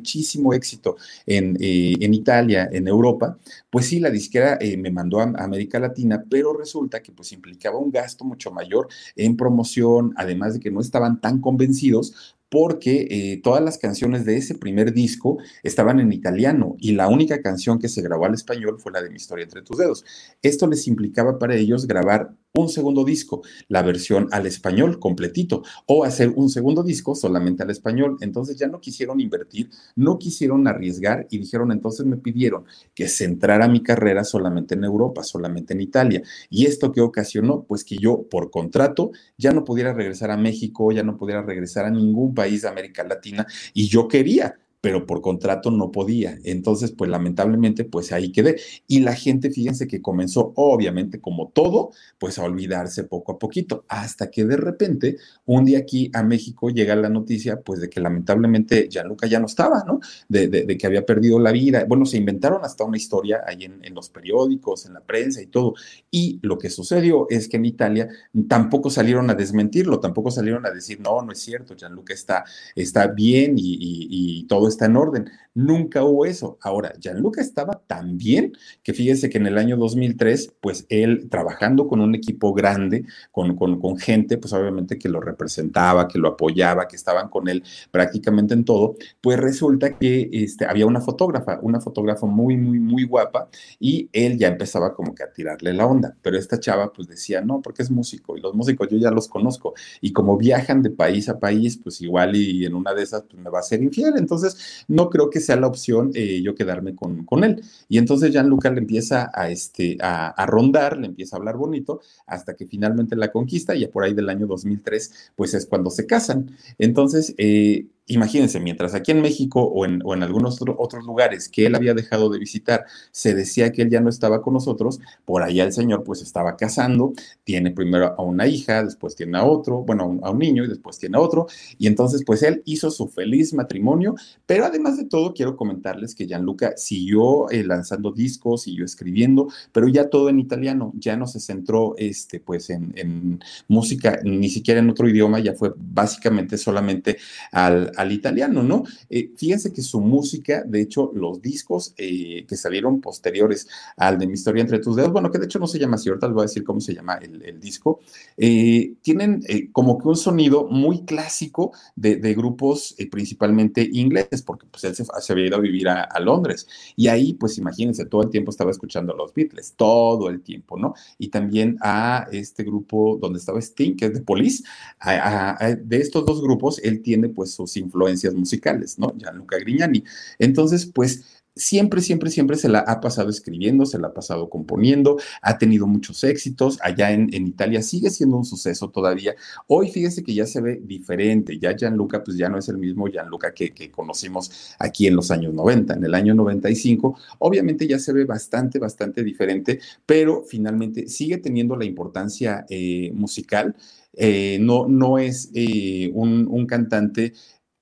muchísimo 0.00 0.54
éxito 0.54 0.96
en, 1.26 1.56
eh, 1.60 1.94
en, 2.00 2.14
Italia, 2.14 2.68
en 2.72 2.88
Europa, 2.88 3.38
pues 3.68 3.86
sí, 3.86 4.00
la 4.00 4.10
disquera 4.10 4.58
eh, 4.60 4.76
me 4.76 4.90
mandó 4.90 5.20
a, 5.20 5.24
América 5.24 5.78
Latina, 5.78 6.24
pero 6.28 6.52
resulta 6.54 7.02
que 7.02 7.12
pues 7.12 7.32
implicaba 7.32 7.78
un 7.78 7.90
gasto 7.90 8.24
mucho 8.24 8.50
mayor 8.50 8.88
en 9.16 9.36
promoción, 9.36 10.12
además 10.16 10.54
de 10.54 10.60
que 10.60 10.70
no 10.70 10.80
estaban 10.80 11.20
tan 11.20 11.40
convencidos 11.40 12.34
porque 12.48 13.06
eh, 13.10 13.40
todas 13.42 13.62
las 13.62 13.78
canciones 13.78 14.24
de 14.24 14.36
ese 14.36 14.56
primer 14.56 14.92
disco 14.92 15.38
estaban 15.62 16.00
en 16.00 16.12
italiano 16.12 16.74
y 16.80 16.92
la 16.92 17.06
única 17.06 17.40
canción 17.42 17.78
que 17.78 17.88
se 17.88 18.02
grabó 18.02 18.24
al 18.24 18.34
español 18.34 18.78
fue 18.80 18.90
la 18.90 19.00
de 19.00 19.10
Mi 19.10 19.16
historia 19.16 19.44
entre 19.44 19.62
tus 19.62 19.78
dedos. 19.78 20.04
Esto 20.42 20.66
les 20.66 20.88
implicaba 20.88 21.38
para 21.38 21.54
ellos 21.54 21.86
grabar 21.86 22.34
un 22.52 22.68
segundo 22.68 23.04
disco, 23.04 23.42
la 23.68 23.82
versión 23.82 24.28
al 24.32 24.46
español 24.46 24.98
completito, 24.98 25.62
o 25.86 26.04
hacer 26.04 26.30
un 26.34 26.48
segundo 26.48 26.82
disco 26.82 27.14
solamente 27.14 27.62
al 27.62 27.70
español. 27.70 28.16
Entonces 28.20 28.56
ya 28.56 28.66
no 28.66 28.80
quisieron 28.80 29.20
invertir, 29.20 29.70
no 29.96 30.18
quisieron 30.18 30.66
arriesgar 30.66 31.26
y 31.30 31.38
dijeron, 31.38 31.72
entonces 31.72 32.06
me 32.06 32.16
pidieron 32.16 32.64
que 32.94 33.08
centrara 33.08 33.68
mi 33.68 33.82
carrera 33.82 34.24
solamente 34.24 34.74
en 34.74 34.84
Europa, 34.84 35.22
solamente 35.22 35.74
en 35.74 35.80
Italia. 35.80 36.22
Y 36.48 36.66
esto 36.66 36.92
que 36.92 37.00
ocasionó, 37.00 37.64
pues 37.64 37.84
que 37.84 37.96
yo 37.96 38.22
por 38.28 38.50
contrato 38.50 39.12
ya 39.38 39.52
no 39.52 39.64
pudiera 39.64 39.92
regresar 39.92 40.30
a 40.30 40.36
México, 40.36 40.92
ya 40.92 41.02
no 41.02 41.16
pudiera 41.16 41.42
regresar 41.42 41.84
a 41.84 41.90
ningún 41.90 42.34
país 42.34 42.62
de 42.62 42.68
América 42.68 43.04
Latina 43.04 43.46
y 43.74 43.86
yo 43.86 44.08
quería 44.08 44.56
pero 44.80 45.06
por 45.06 45.20
contrato 45.20 45.70
no 45.70 45.90
podía. 45.90 46.38
Entonces, 46.44 46.92
pues 46.92 47.10
lamentablemente, 47.10 47.84
pues 47.84 48.12
ahí 48.12 48.32
quedé. 48.32 48.56
Y 48.86 49.00
la 49.00 49.14
gente, 49.14 49.50
fíjense 49.50 49.86
que 49.86 50.00
comenzó, 50.00 50.52
obviamente, 50.56 51.20
como 51.20 51.48
todo, 51.48 51.90
pues 52.18 52.38
a 52.38 52.44
olvidarse 52.44 53.04
poco 53.04 53.32
a 53.32 53.38
poquito, 53.38 53.84
hasta 53.88 54.30
que 54.30 54.44
de 54.44 54.56
repente, 54.56 55.18
un 55.44 55.64
día 55.64 55.80
aquí 55.80 56.10
a 56.14 56.22
México 56.22 56.70
llega 56.70 56.96
la 56.96 57.08
noticia, 57.08 57.60
pues 57.60 57.80
de 57.80 57.90
que 57.90 58.00
lamentablemente 58.00 58.88
Gianluca 58.88 59.26
ya 59.26 59.38
no 59.38 59.46
estaba, 59.46 59.84
¿no? 59.86 60.00
De, 60.28 60.48
de, 60.48 60.78
que 60.78 60.86
había 60.86 61.04
perdido 61.04 61.38
la 61.38 61.52
vida. 61.52 61.84
Bueno, 61.86 62.06
se 62.06 62.16
inventaron 62.16 62.64
hasta 62.64 62.84
una 62.84 62.96
historia 62.96 63.42
ahí 63.46 63.64
en, 63.64 63.84
en, 63.84 63.94
los 63.94 64.08
periódicos, 64.08 64.86
en 64.86 64.94
la 64.94 65.00
prensa 65.00 65.42
y 65.42 65.46
todo. 65.46 65.74
Y 66.10 66.38
lo 66.42 66.58
que 66.58 66.70
sucedió 66.70 67.26
es 67.28 67.48
que 67.48 67.58
en 67.58 67.66
Italia 67.66 68.08
tampoco 68.48 68.88
salieron 68.88 69.28
a 69.28 69.34
desmentirlo, 69.34 70.00
tampoco 70.00 70.30
salieron 70.30 70.64
a 70.64 70.70
decir, 70.70 71.00
no, 71.00 71.20
no 71.22 71.32
es 71.32 71.40
cierto, 71.40 71.74
Gianluca 71.76 72.14
está, 72.14 72.44
está 72.74 73.08
bien 73.08 73.58
y, 73.58 73.74
y, 73.74 74.06
y 74.10 74.44
todo 74.44 74.69
está 74.70 74.86
en 74.86 74.96
orden. 74.96 75.30
Nunca 75.54 76.02
hubo 76.04 76.24
eso. 76.24 76.58
Ahora, 76.62 76.94
Gianluca 76.98 77.40
estaba 77.40 77.82
tan 77.86 78.16
bien 78.16 78.52
que 78.82 78.94
fíjese 78.94 79.28
que 79.28 79.38
en 79.38 79.46
el 79.46 79.58
año 79.58 79.76
2003, 79.76 80.54
pues 80.60 80.86
él 80.88 81.28
trabajando 81.30 81.86
con 81.88 82.00
un 82.00 82.14
equipo 82.14 82.54
grande, 82.54 83.04
con, 83.30 83.56
con, 83.56 83.80
con 83.80 83.98
gente, 83.98 84.38
pues 84.38 84.52
obviamente 84.52 84.98
que 84.98 85.08
lo 85.08 85.20
representaba, 85.20 86.08
que 86.08 86.18
lo 86.18 86.28
apoyaba, 86.28 86.88
que 86.88 86.96
estaban 86.96 87.28
con 87.28 87.48
él 87.48 87.62
prácticamente 87.90 88.54
en 88.54 88.64
todo, 88.64 88.96
pues 89.20 89.38
resulta 89.38 89.98
que 89.98 90.28
este, 90.32 90.64
había 90.64 90.86
una 90.86 91.00
fotógrafa, 91.00 91.58
una 91.62 91.80
fotógrafa 91.80 92.26
muy, 92.26 92.56
muy, 92.56 92.78
muy 92.78 93.04
guapa 93.04 93.48
y 93.78 94.08
él 94.12 94.38
ya 94.38 94.48
empezaba 94.48 94.94
como 94.94 95.14
que 95.14 95.22
a 95.22 95.32
tirarle 95.32 95.72
la 95.72 95.86
onda, 95.86 96.16
pero 96.22 96.38
esta 96.38 96.60
chava 96.60 96.92
pues 96.92 97.08
decía, 97.08 97.40
no, 97.40 97.60
porque 97.60 97.82
es 97.82 97.90
músico 97.90 98.36
y 98.36 98.40
los 98.40 98.54
músicos 98.54 98.88
yo 98.90 98.98
ya 98.98 99.10
los 99.10 99.28
conozco 99.28 99.74
y 100.00 100.12
como 100.12 100.36
viajan 100.36 100.82
de 100.82 100.90
país 100.90 101.28
a 101.28 101.38
país, 101.38 101.78
pues 101.82 102.00
igual 102.00 102.36
y 102.36 102.64
en 102.64 102.74
una 102.74 102.94
de 102.94 103.02
esas 103.02 103.22
pues 103.22 103.42
me 103.42 103.50
va 103.50 103.60
a 103.60 103.62
ser 103.62 103.82
infiel, 103.82 104.14
entonces 104.16 104.56
no 104.88 105.10
creo 105.10 105.30
que 105.30 105.40
sea 105.40 105.56
la 105.56 105.66
opción 105.66 106.10
eh, 106.14 106.40
yo 106.42 106.54
quedarme 106.54 106.94
con, 106.94 107.24
con, 107.24 107.44
él. 107.44 107.62
Y 107.88 107.98
entonces 107.98 108.32
Gianluca 108.32 108.70
le 108.70 108.80
empieza 108.80 109.30
a, 109.32 109.50
este, 109.50 109.96
a, 110.00 110.28
a, 110.28 110.46
rondar, 110.46 110.98
le 110.98 111.06
empieza 111.06 111.36
a 111.36 111.38
hablar 111.38 111.56
bonito, 111.56 112.00
hasta 112.26 112.54
que 112.54 112.66
finalmente 112.66 113.16
la 113.16 113.30
conquista, 113.30 113.74
y 113.74 113.86
por 113.86 114.04
ahí 114.04 114.14
del 114.14 114.28
año 114.28 114.46
2003, 114.46 115.32
pues 115.36 115.54
es 115.54 115.66
cuando 115.66 115.90
se 115.90 116.06
casan. 116.06 116.56
Entonces, 116.78 117.34
eh, 117.38 117.86
imagínense, 118.10 118.60
mientras 118.60 118.94
aquí 118.94 119.12
en 119.12 119.22
México 119.22 119.62
o 119.62 119.84
en, 119.84 120.02
o 120.04 120.14
en 120.14 120.22
algunos 120.22 120.60
otro, 120.60 120.76
otros 120.78 121.04
lugares 121.04 121.48
que 121.48 121.66
él 121.66 121.74
había 121.74 121.94
dejado 121.94 122.28
de 122.28 122.38
visitar, 122.38 122.84
se 123.10 123.34
decía 123.34 123.72
que 123.72 123.82
él 123.82 123.90
ya 123.90 124.00
no 124.00 124.10
estaba 124.10 124.42
con 124.42 124.54
nosotros, 124.54 125.00
por 125.24 125.42
allá 125.42 125.64
el 125.64 125.72
señor 125.72 126.04
pues 126.04 126.22
estaba 126.22 126.56
casando, 126.56 127.12
tiene 127.44 127.70
primero 127.70 128.14
a 128.18 128.22
una 128.22 128.46
hija, 128.46 128.82
después 128.82 129.14
tiene 129.14 129.38
a 129.38 129.44
otro, 129.44 129.82
bueno, 129.82 130.04
a 130.04 130.06
un, 130.06 130.20
a 130.24 130.30
un 130.30 130.38
niño 130.38 130.64
y 130.64 130.68
después 130.68 130.98
tiene 130.98 131.16
a 131.16 131.20
otro, 131.20 131.46
y 131.78 131.86
entonces 131.86 132.22
pues 132.26 132.42
él 132.42 132.62
hizo 132.64 132.90
su 132.90 133.08
feliz 133.08 133.54
matrimonio, 133.54 134.14
pero 134.46 134.64
además 134.64 134.96
de 134.96 135.04
todo 135.04 135.32
quiero 135.32 135.56
comentarles 135.56 136.14
que 136.14 136.26
Gianluca 136.26 136.76
siguió 136.76 137.48
eh, 137.50 137.64
lanzando 137.64 138.12
discos, 138.12 138.62
siguió 138.62 138.84
escribiendo, 138.84 139.48
pero 139.72 139.88
ya 139.88 140.08
todo 140.08 140.28
en 140.28 140.40
italiano, 140.40 140.92
ya 140.96 141.16
no 141.16 141.26
se 141.26 141.40
centró 141.40 141.94
este, 141.96 142.40
pues 142.40 142.70
en, 142.70 142.92
en 142.96 143.40
música, 143.68 144.20
ni 144.24 144.48
siquiera 144.48 144.80
en 144.80 144.90
otro 144.90 145.08
idioma, 145.08 145.38
ya 145.38 145.54
fue 145.54 145.72
básicamente 145.76 146.58
solamente 146.58 147.18
al 147.52 147.92
al 148.00 148.12
italiano, 148.12 148.62
¿no? 148.62 148.84
Eh, 149.08 149.30
fíjense 149.36 149.72
que 149.72 149.82
su 149.82 150.00
música, 150.00 150.62
de 150.66 150.80
hecho, 150.80 151.10
los 151.14 151.40
discos 151.40 151.94
eh, 151.96 152.44
que 152.48 152.56
salieron 152.56 153.00
posteriores 153.00 153.68
al 153.96 154.18
de 154.18 154.26
Mi 154.26 154.34
historia 154.34 154.62
entre 154.62 154.78
tus 154.78 154.96
dedos, 154.96 155.12
bueno, 155.12 155.30
que 155.30 155.38
de 155.38 155.44
hecho 155.44 155.58
no 155.58 155.66
se 155.66 155.78
llama 155.78 155.96
así, 155.96 156.08
ahorita 156.08 156.26
les 156.26 156.34
voy 156.34 156.42
a 156.42 156.46
decir 156.46 156.64
cómo 156.64 156.80
se 156.80 156.94
llama 156.94 157.14
el, 157.14 157.42
el 157.42 157.60
disco, 157.60 158.00
eh, 158.36 158.94
tienen 159.02 159.42
eh, 159.48 159.70
como 159.72 159.98
que 159.98 160.08
un 160.08 160.16
sonido 160.16 160.66
muy 160.66 161.04
clásico 161.04 161.72
de, 161.94 162.16
de 162.16 162.34
grupos 162.34 162.94
principalmente 163.10 163.88
ingleses, 163.92 164.42
porque 164.42 164.66
pues 164.70 164.84
él 164.84 164.94
se, 164.94 165.04
se 165.04 165.32
había 165.32 165.46
ido 165.46 165.56
a 165.56 165.60
vivir 165.60 165.88
a, 165.88 166.02
a, 166.02 166.20
Londres. 166.20 166.66
Y 166.96 167.08
ahí, 167.08 167.34
pues 167.34 167.58
imagínense, 167.58 168.06
todo 168.06 168.22
el 168.22 168.30
tiempo 168.30 168.50
estaba 168.50 168.70
escuchando 168.70 169.12
a 169.12 169.16
los 169.16 169.34
Beatles, 169.34 169.74
todo 169.76 170.28
el 170.28 170.42
tiempo, 170.42 170.78
¿no? 170.78 170.94
Y 171.18 171.28
también 171.28 171.76
a 171.80 172.26
este 172.32 172.64
grupo 172.64 173.18
donde 173.20 173.38
estaba 173.38 173.58
Sting, 173.58 173.96
que 173.96 174.06
es 174.06 174.14
de 174.14 174.20
Police, 174.20 174.64
a, 174.98 175.64
a, 175.64 175.74
de 175.74 175.98
estos 175.98 176.24
dos 176.24 176.40
grupos, 176.40 176.78
él 176.78 177.02
tiene 177.02 177.28
pues 177.28 177.52
sus 177.52 177.76
influencias 177.76 177.89
musicales, 178.34 178.98
¿no? 178.98 179.14
Gianluca 179.16 179.58
Grignani. 179.58 180.04
Entonces, 180.38 180.86
pues 180.86 181.40
siempre, 181.56 182.00
siempre, 182.00 182.30
siempre 182.30 182.56
se 182.56 182.68
la 182.68 182.80
ha 182.80 183.00
pasado 183.00 183.28
escribiendo, 183.28 183.84
se 183.86 183.98
la 183.98 184.08
ha 184.08 184.14
pasado 184.14 184.48
componiendo, 184.48 185.18
ha 185.42 185.58
tenido 185.58 185.86
muchos 185.86 186.24
éxitos. 186.24 186.78
Allá 186.82 187.12
en, 187.12 187.28
Italia 187.32 187.82
sigue 187.82 188.10
siendo 188.10 188.36
un 188.36 188.44
suceso 188.44 188.90
todavía. 188.90 189.34
Hoy 189.66 189.90
fíjese 189.90 190.22
que 190.22 190.34
ya 190.34 190.46
se 190.46 190.60
ve 190.60 190.80
diferente. 190.82 191.58
Ya 191.58 191.76
Gianluca, 191.76 192.22
pues 192.24 192.36
ya 192.36 192.48
no 192.48 192.58
es 192.58 192.68
el 192.68 192.78
mismo 192.78 193.06
Gianluca 193.08 193.52
que, 193.52 193.72
que 193.72 193.90
conocimos 193.90 194.74
aquí 194.78 195.06
en 195.06 195.16
los 195.16 195.30
años 195.30 195.52
90. 195.54 195.94
En 195.94 196.04
el 196.04 196.14
año 196.14 196.34
95, 196.34 197.18
obviamente 197.38 197.86
ya 197.86 197.98
se 197.98 198.12
ve 198.12 198.24
bastante, 198.24 198.78
bastante 198.78 199.22
diferente, 199.22 199.80
pero 200.06 200.42
finalmente 200.42 201.08
sigue 201.08 201.38
teniendo 201.38 201.76
la 201.76 201.84
importancia 201.84 202.64
eh, 202.68 203.10
musical. 203.14 203.76
Eh, 204.12 204.58
no, 204.60 204.88
no 204.88 205.18
es 205.18 205.50
eh, 205.54 206.10
un 206.12 206.66
cantante 206.66 207.32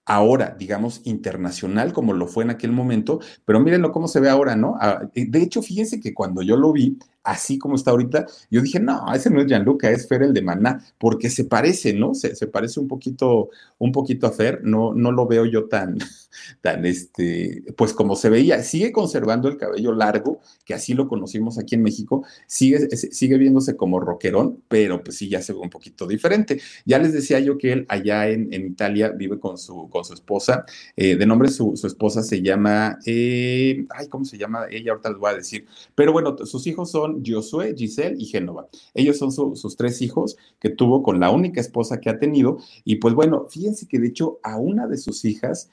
ahora, 0.08 0.56
digamos, 0.58 1.02
internacional 1.04 1.92
como 1.92 2.14
lo 2.14 2.26
fue 2.26 2.42
en 2.42 2.50
aquel 2.50 2.72
momento, 2.72 3.20
pero 3.44 3.60
mírenlo 3.60 3.92
cómo 3.92 4.08
se 4.08 4.20
ve 4.20 4.30
ahora, 4.30 4.56
¿no? 4.56 4.76
Ah, 4.80 5.02
de 5.14 5.42
hecho, 5.42 5.60
fíjense 5.62 6.00
que 6.00 6.14
cuando 6.14 6.40
yo 6.42 6.56
lo 6.56 6.72
vi, 6.72 6.98
así 7.28 7.58
como 7.58 7.76
está 7.76 7.90
ahorita, 7.90 8.26
yo 8.50 8.62
dije, 8.62 8.80
no, 8.80 9.12
ese 9.12 9.28
no 9.28 9.40
es 9.40 9.46
Gianluca, 9.46 9.90
es 9.90 10.08
Fer 10.08 10.22
el 10.22 10.32
de 10.32 10.40
Maná, 10.40 10.82
porque 10.98 11.28
se 11.28 11.44
parece, 11.44 11.92
¿no? 11.92 12.14
Se, 12.14 12.34
se, 12.34 12.46
parece 12.46 12.80
un 12.80 12.88
poquito, 12.88 13.50
un 13.78 13.92
poquito 13.92 14.26
a 14.26 14.32
Fer, 14.32 14.62
no, 14.64 14.94
no 14.94 15.12
lo 15.12 15.26
veo 15.26 15.44
yo 15.44 15.66
tan, 15.68 15.98
tan, 16.62 16.86
este, 16.86 17.62
pues 17.76 17.92
como 17.92 18.16
se 18.16 18.30
veía, 18.30 18.62
sigue 18.62 18.92
conservando 18.92 19.48
el 19.48 19.58
cabello 19.58 19.92
largo, 19.92 20.40
que 20.64 20.72
así 20.72 20.94
lo 20.94 21.06
conocimos 21.06 21.58
aquí 21.58 21.74
en 21.74 21.82
México, 21.82 22.24
sigue, 22.46 22.88
sigue 22.96 23.36
viéndose 23.36 23.76
como 23.76 24.00
rockerón, 24.00 24.62
pero 24.68 25.04
pues 25.04 25.18
sí, 25.18 25.28
ya 25.28 25.42
se 25.42 25.52
ve 25.52 25.58
un 25.58 25.70
poquito 25.70 26.06
diferente. 26.06 26.60
Ya 26.86 26.98
les 26.98 27.12
decía 27.12 27.40
yo 27.40 27.58
que 27.58 27.72
él 27.72 27.86
allá 27.88 28.28
en, 28.28 28.52
en 28.52 28.66
Italia 28.66 29.10
vive 29.10 29.38
con 29.38 29.58
su, 29.58 29.88
con 29.90 30.04
su 30.04 30.14
esposa, 30.14 30.64
eh, 30.96 31.16
de 31.16 31.26
nombre 31.26 31.50
su, 31.50 31.76
su, 31.76 31.86
esposa 31.86 32.22
se 32.22 32.40
llama, 32.40 32.98
eh, 33.04 33.84
ay, 33.90 34.08
¿cómo 34.08 34.24
se 34.24 34.38
llama? 34.38 34.66
Ella 34.70 34.92
ahorita 34.92 35.10
les 35.10 35.18
voy 35.18 35.30
a 35.30 35.36
decir, 35.36 35.66
pero 35.94 36.12
bueno, 36.12 36.36
sus 36.46 36.66
hijos 36.66 36.90
son 36.90 37.17
Josué, 37.24 37.74
Giselle 37.76 38.16
y 38.18 38.26
Génova. 38.26 38.68
Ellos 38.94 39.18
son 39.18 39.32
sus 39.32 39.76
tres 39.76 40.02
hijos 40.02 40.36
que 40.58 40.70
tuvo 40.70 41.02
con 41.02 41.20
la 41.20 41.30
única 41.30 41.60
esposa 41.60 42.00
que 42.00 42.10
ha 42.10 42.18
tenido. 42.18 42.58
Y 42.84 42.96
pues 42.96 43.14
bueno, 43.14 43.46
fíjense 43.48 43.86
que 43.86 43.98
de 43.98 44.08
hecho 44.08 44.38
a 44.42 44.58
una 44.58 44.86
de 44.86 44.96
sus 44.96 45.24
hijas 45.24 45.70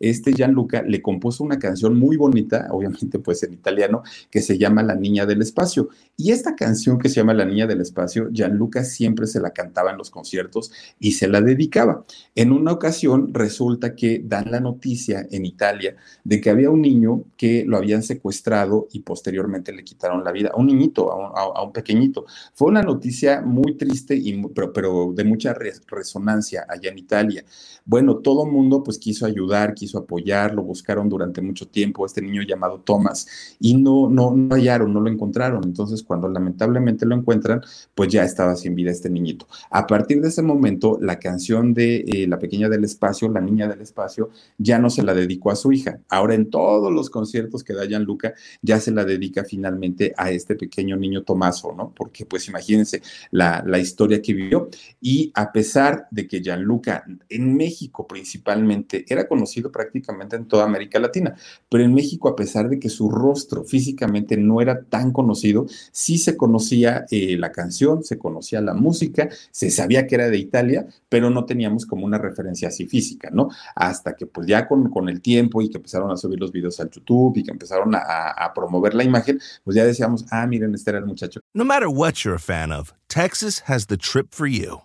este 0.00 0.32
Gianluca 0.32 0.82
le 0.82 1.02
compuso 1.02 1.42
una 1.44 1.58
canción 1.58 1.98
muy 1.98 2.16
bonita, 2.16 2.68
obviamente 2.70 3.18
pues 3.18 3.42
en 3.42 3.54
italiano, 3.54 4.02
que 4.30 4.42
se 4.42 4.58
llama 4.58 4.82
La 4.82 4.94
Niña 4.94 5.26
del 5.26 5.42
Espacio. 5.42 5.88
Y 6.16 6.32
esta 6.32 6.54
canción 6.54 6.98
que 6.98 7.08
se 7.08 7.16
llama 7.16 7.34
La 7.34 7.44
Niña 7.44 7.66
del 7.66 7.80
Espacio, 7.80 8.28
Gianluca 8.30 8.84
siempre 8.84 9.26
se 9.26 9.40
la 9.40 9.50
cantaba 9.50 9.90
en 9.90 9.98
los 9.98 10.10
conciertos 10.10 10.70
y 10.98 11.12
se 11.12 11.28
la 11.28 11.40
dedicaba. 11.40 12.04
En 12.34 12.52
una 12.52 12.72
ocasión 12.72 13.32
resulta 13.32 13.94
que 13.94 14.22
dan 14.24 14.50
la 14.50 14.60
noticia 14.60 15.26
en 15.30 15.46
Italia 15.46 15.96
de 16.24 16.40
que 16.40 16.50
había 16.50 16.70
un 16.70 16.82
niño 16.82 17.24
que 17.36 17.64
lo 17.66 17.76
habían 17.76 18.02
secuestrado 18.02 18.88
y 18.92 19.00
posteriormente 19.00 19.72
le 19.72 19.84
quitaron 19.84 20.24
la 20.24 20.32
vida, 20.32 20.50
a 20.52 20.56
un 20.58 20.66
niñito, 20.66 21.10
a 21.12 21.62
un, 21.62 21.72
pequeñito. 21.72 22.26
Fue 22.54 22.68
una 22.68 22.82
noticia 22.82 23.40
muy 23.40 23.76
triste, 23.76 24.16
y, 24.16 24.42
pero, 24.48 24.72
pero 24.72 25.12
de 25.14 25.24
mucha 25.24 25.54
resonancia 25.54 26.66
allá 26.68 26.90
en 26.90 26.98
Italia. 26.98 27.44
Bueno, 27.84 28.16
todo 28.16 28.46
mundo 28.46 28.82
pues 28.82 28.98
quiso 28.98 29.26
ayudar, 29.26 29.74
quiso 29.74 29.85
apoyar, 29.94 30.54
lo 30.54 30.62
buscaron 30.62 31.08
durante 31.08 31.40
mucho 31.40 31.68
tiempo, 31.68 32.06
este 32.06 32.22
niño 32.22 32.42
llamado 32.42 32.80
Thomas, 32.80 33.26
y 33.60 33.74
no, 33.74 34.08
no, 34.08 34.30
no 34.34 34.54
hallaron, 34.54 34.92
no 34.92 35.00
lo 35.00 35.10
encontraron. 35.10 35.62
Entonces, 35.64 36.02
cuando 36.02 36.28
lamentablemente 36.28 37.06
lo 37.06 37.14
encuentran, 37.14 37.60
pues 37.94 38.10
ya 38.10 38.24
estaba 38.24 38.56
sin 38.56 38.74
vida 38.74 38.90
este 38.90 39.10
niñito. 39.10 39.46
A 39.70 39.86
partir 39.86 40.20
de 40.20 40.28
ese 40.28 40.42
momento, 40.42 40.98
la 41.00 41.18
canción 41.18 41.74
de 41.74 42.04
eh, 42.06 42.26
La 42.26 42.38
pequeña 42.38 42.68
del 42.68 42.84
espacio, 42.84 43.28
La 43.28 43.40
niña 43.40 43.68
del 43.68 43.80
espacio, 43.80 44.30
ya 44.58 44.78
no 44.78 44.90
se 44.90 45.02
la 45.02 45.14
dedicó 45.14 45.50
a 45.50 45.56
su 45.56 45.72
hija. 45.72 46.00
Ahora 46.08 46.34
en 46.34 46.50
todos 46.50 46.92
los 46.92 47.10
conciertos 47.10 47.62
que 47.64 47.74
da 47.74 47.84
Gianluca, 47.84 48.34
ya 48.62 48.80
se 48.80 48.90
la 48.90 49.04
dedica 49.04 49.44
finalmente 49.44 50.14
a 50.16 50.30
este 50.30 50.54
pequeño 50.54 50.96
niño 50.96 51.22
Tomaso, 51.22 51.72
¿no? 51.76 51.92
Porque 51.94 52.26
pues 52.26 52.48
imagínense 52.48 53.02
la, 53.30 53.62
la 53.66 53.78
historia 53.78 54.22
que 54.22 54.34
vivió. 54.34 54.68
Y 55.00 55.32
a 55.34 55.52
pesar 55.52 56.06
de 56.10 56.26
que 56.26 56.40
Gianluca 56.40 57.04
en 57.28 57.56
México 57.56 58.06
principalmente 58.06 59.04
era 59.08 59.26
conocido 59.28 59.70
prácticamente 59.76 60.36
en 60.36 60.46
toda 60.46 60.64
América 60.64 60.98
Latina, 60.98 61.36
pero 61.68 61.84
en 61.84 61.92
México, 61.92 62.30
a 62.30 62.36
pesar 62.36 62.70
de 62.70 62.78
que 62.80 62.88
su 62.88 63.10
rostro 63.10 63.62
físicamente 63.62 64.38
no 64.38 64.62
era 64.62 64.82
tan 64.82 65.12
conocido, 65.12 65.66
sí 65.92 66.16
se 66.16 66.34
conocía 66.34 67.04
eh, 67.10 67.36
la 67.36 67.52
canción, 67.52 68.02
se 68.02 68.16
conocía 68.16 68.62
la 68.62 68.72
música, 68.72 69.28
se 69.50 69.70
sabía 69.70 70.06
que 70.06 70.14
era 70.14 70.30
de 70.30 70.38
Italia, 70.38 70.86
pero 71.10 71.28
no 71.28 71.44
teníamos 71.44 71.84
como 71.84 72.06
una 72.06 72.16
referencia 72.16 72.68
así 72.68 72.86
física, 72.86 73.28
¿no? 73.30 73.50
Hasta 73.74 74.16
que 74.16 74.24
pues 74.24 74.46
ya 74.46 74.66
con, 74.66 74.88
con 74.88 75.10
el 75.10 75.20
tiempo 75.20 75.60
y 75.60 75.68
que 75.68 75.76
empezaron 75.76 76.10
a 76.10 76.16
subir 76.16 76.40
los 76.40 76.52
videos 76.52 76.80
al 76.80 76.88
YouTube 76.88 77.36
y 77.36 77.44
que 77.44 77.50
empezaron 77.50 77.94
a, 77.94 78.30
a 78.30 78.54
promover 78.54 78.94
la 78.94 79.04
imagen, 79.04 79.38
pues 79.62 79.76
ya 79.76 79.84
decíamos, 79.84 80.24
ah, 80.30 80.46
miren, 80.46 80.74
este 80.74 80.90
era 80.90 81.00
el 81.00 81.06
muchacho. 81.06 81.40
No 81.54 81.64
matter 81.64 81.88
what 81.88 82.24
you're 82.24 82.36
a 82.36 82.38
fan 82.38 82.72
of, 82.72 82.94
Texas 83.08 83.64
has 83.66 83.86
the 83.86 83.98
trip 83.98 84.32
for 84.32 84.46
you. 84.46 84.80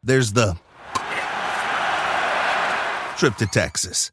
There's 0.00 0.32
the 0.34 0.54
trip 3.16 3.36
to 3.38 3.46
Texas 3.46 4.12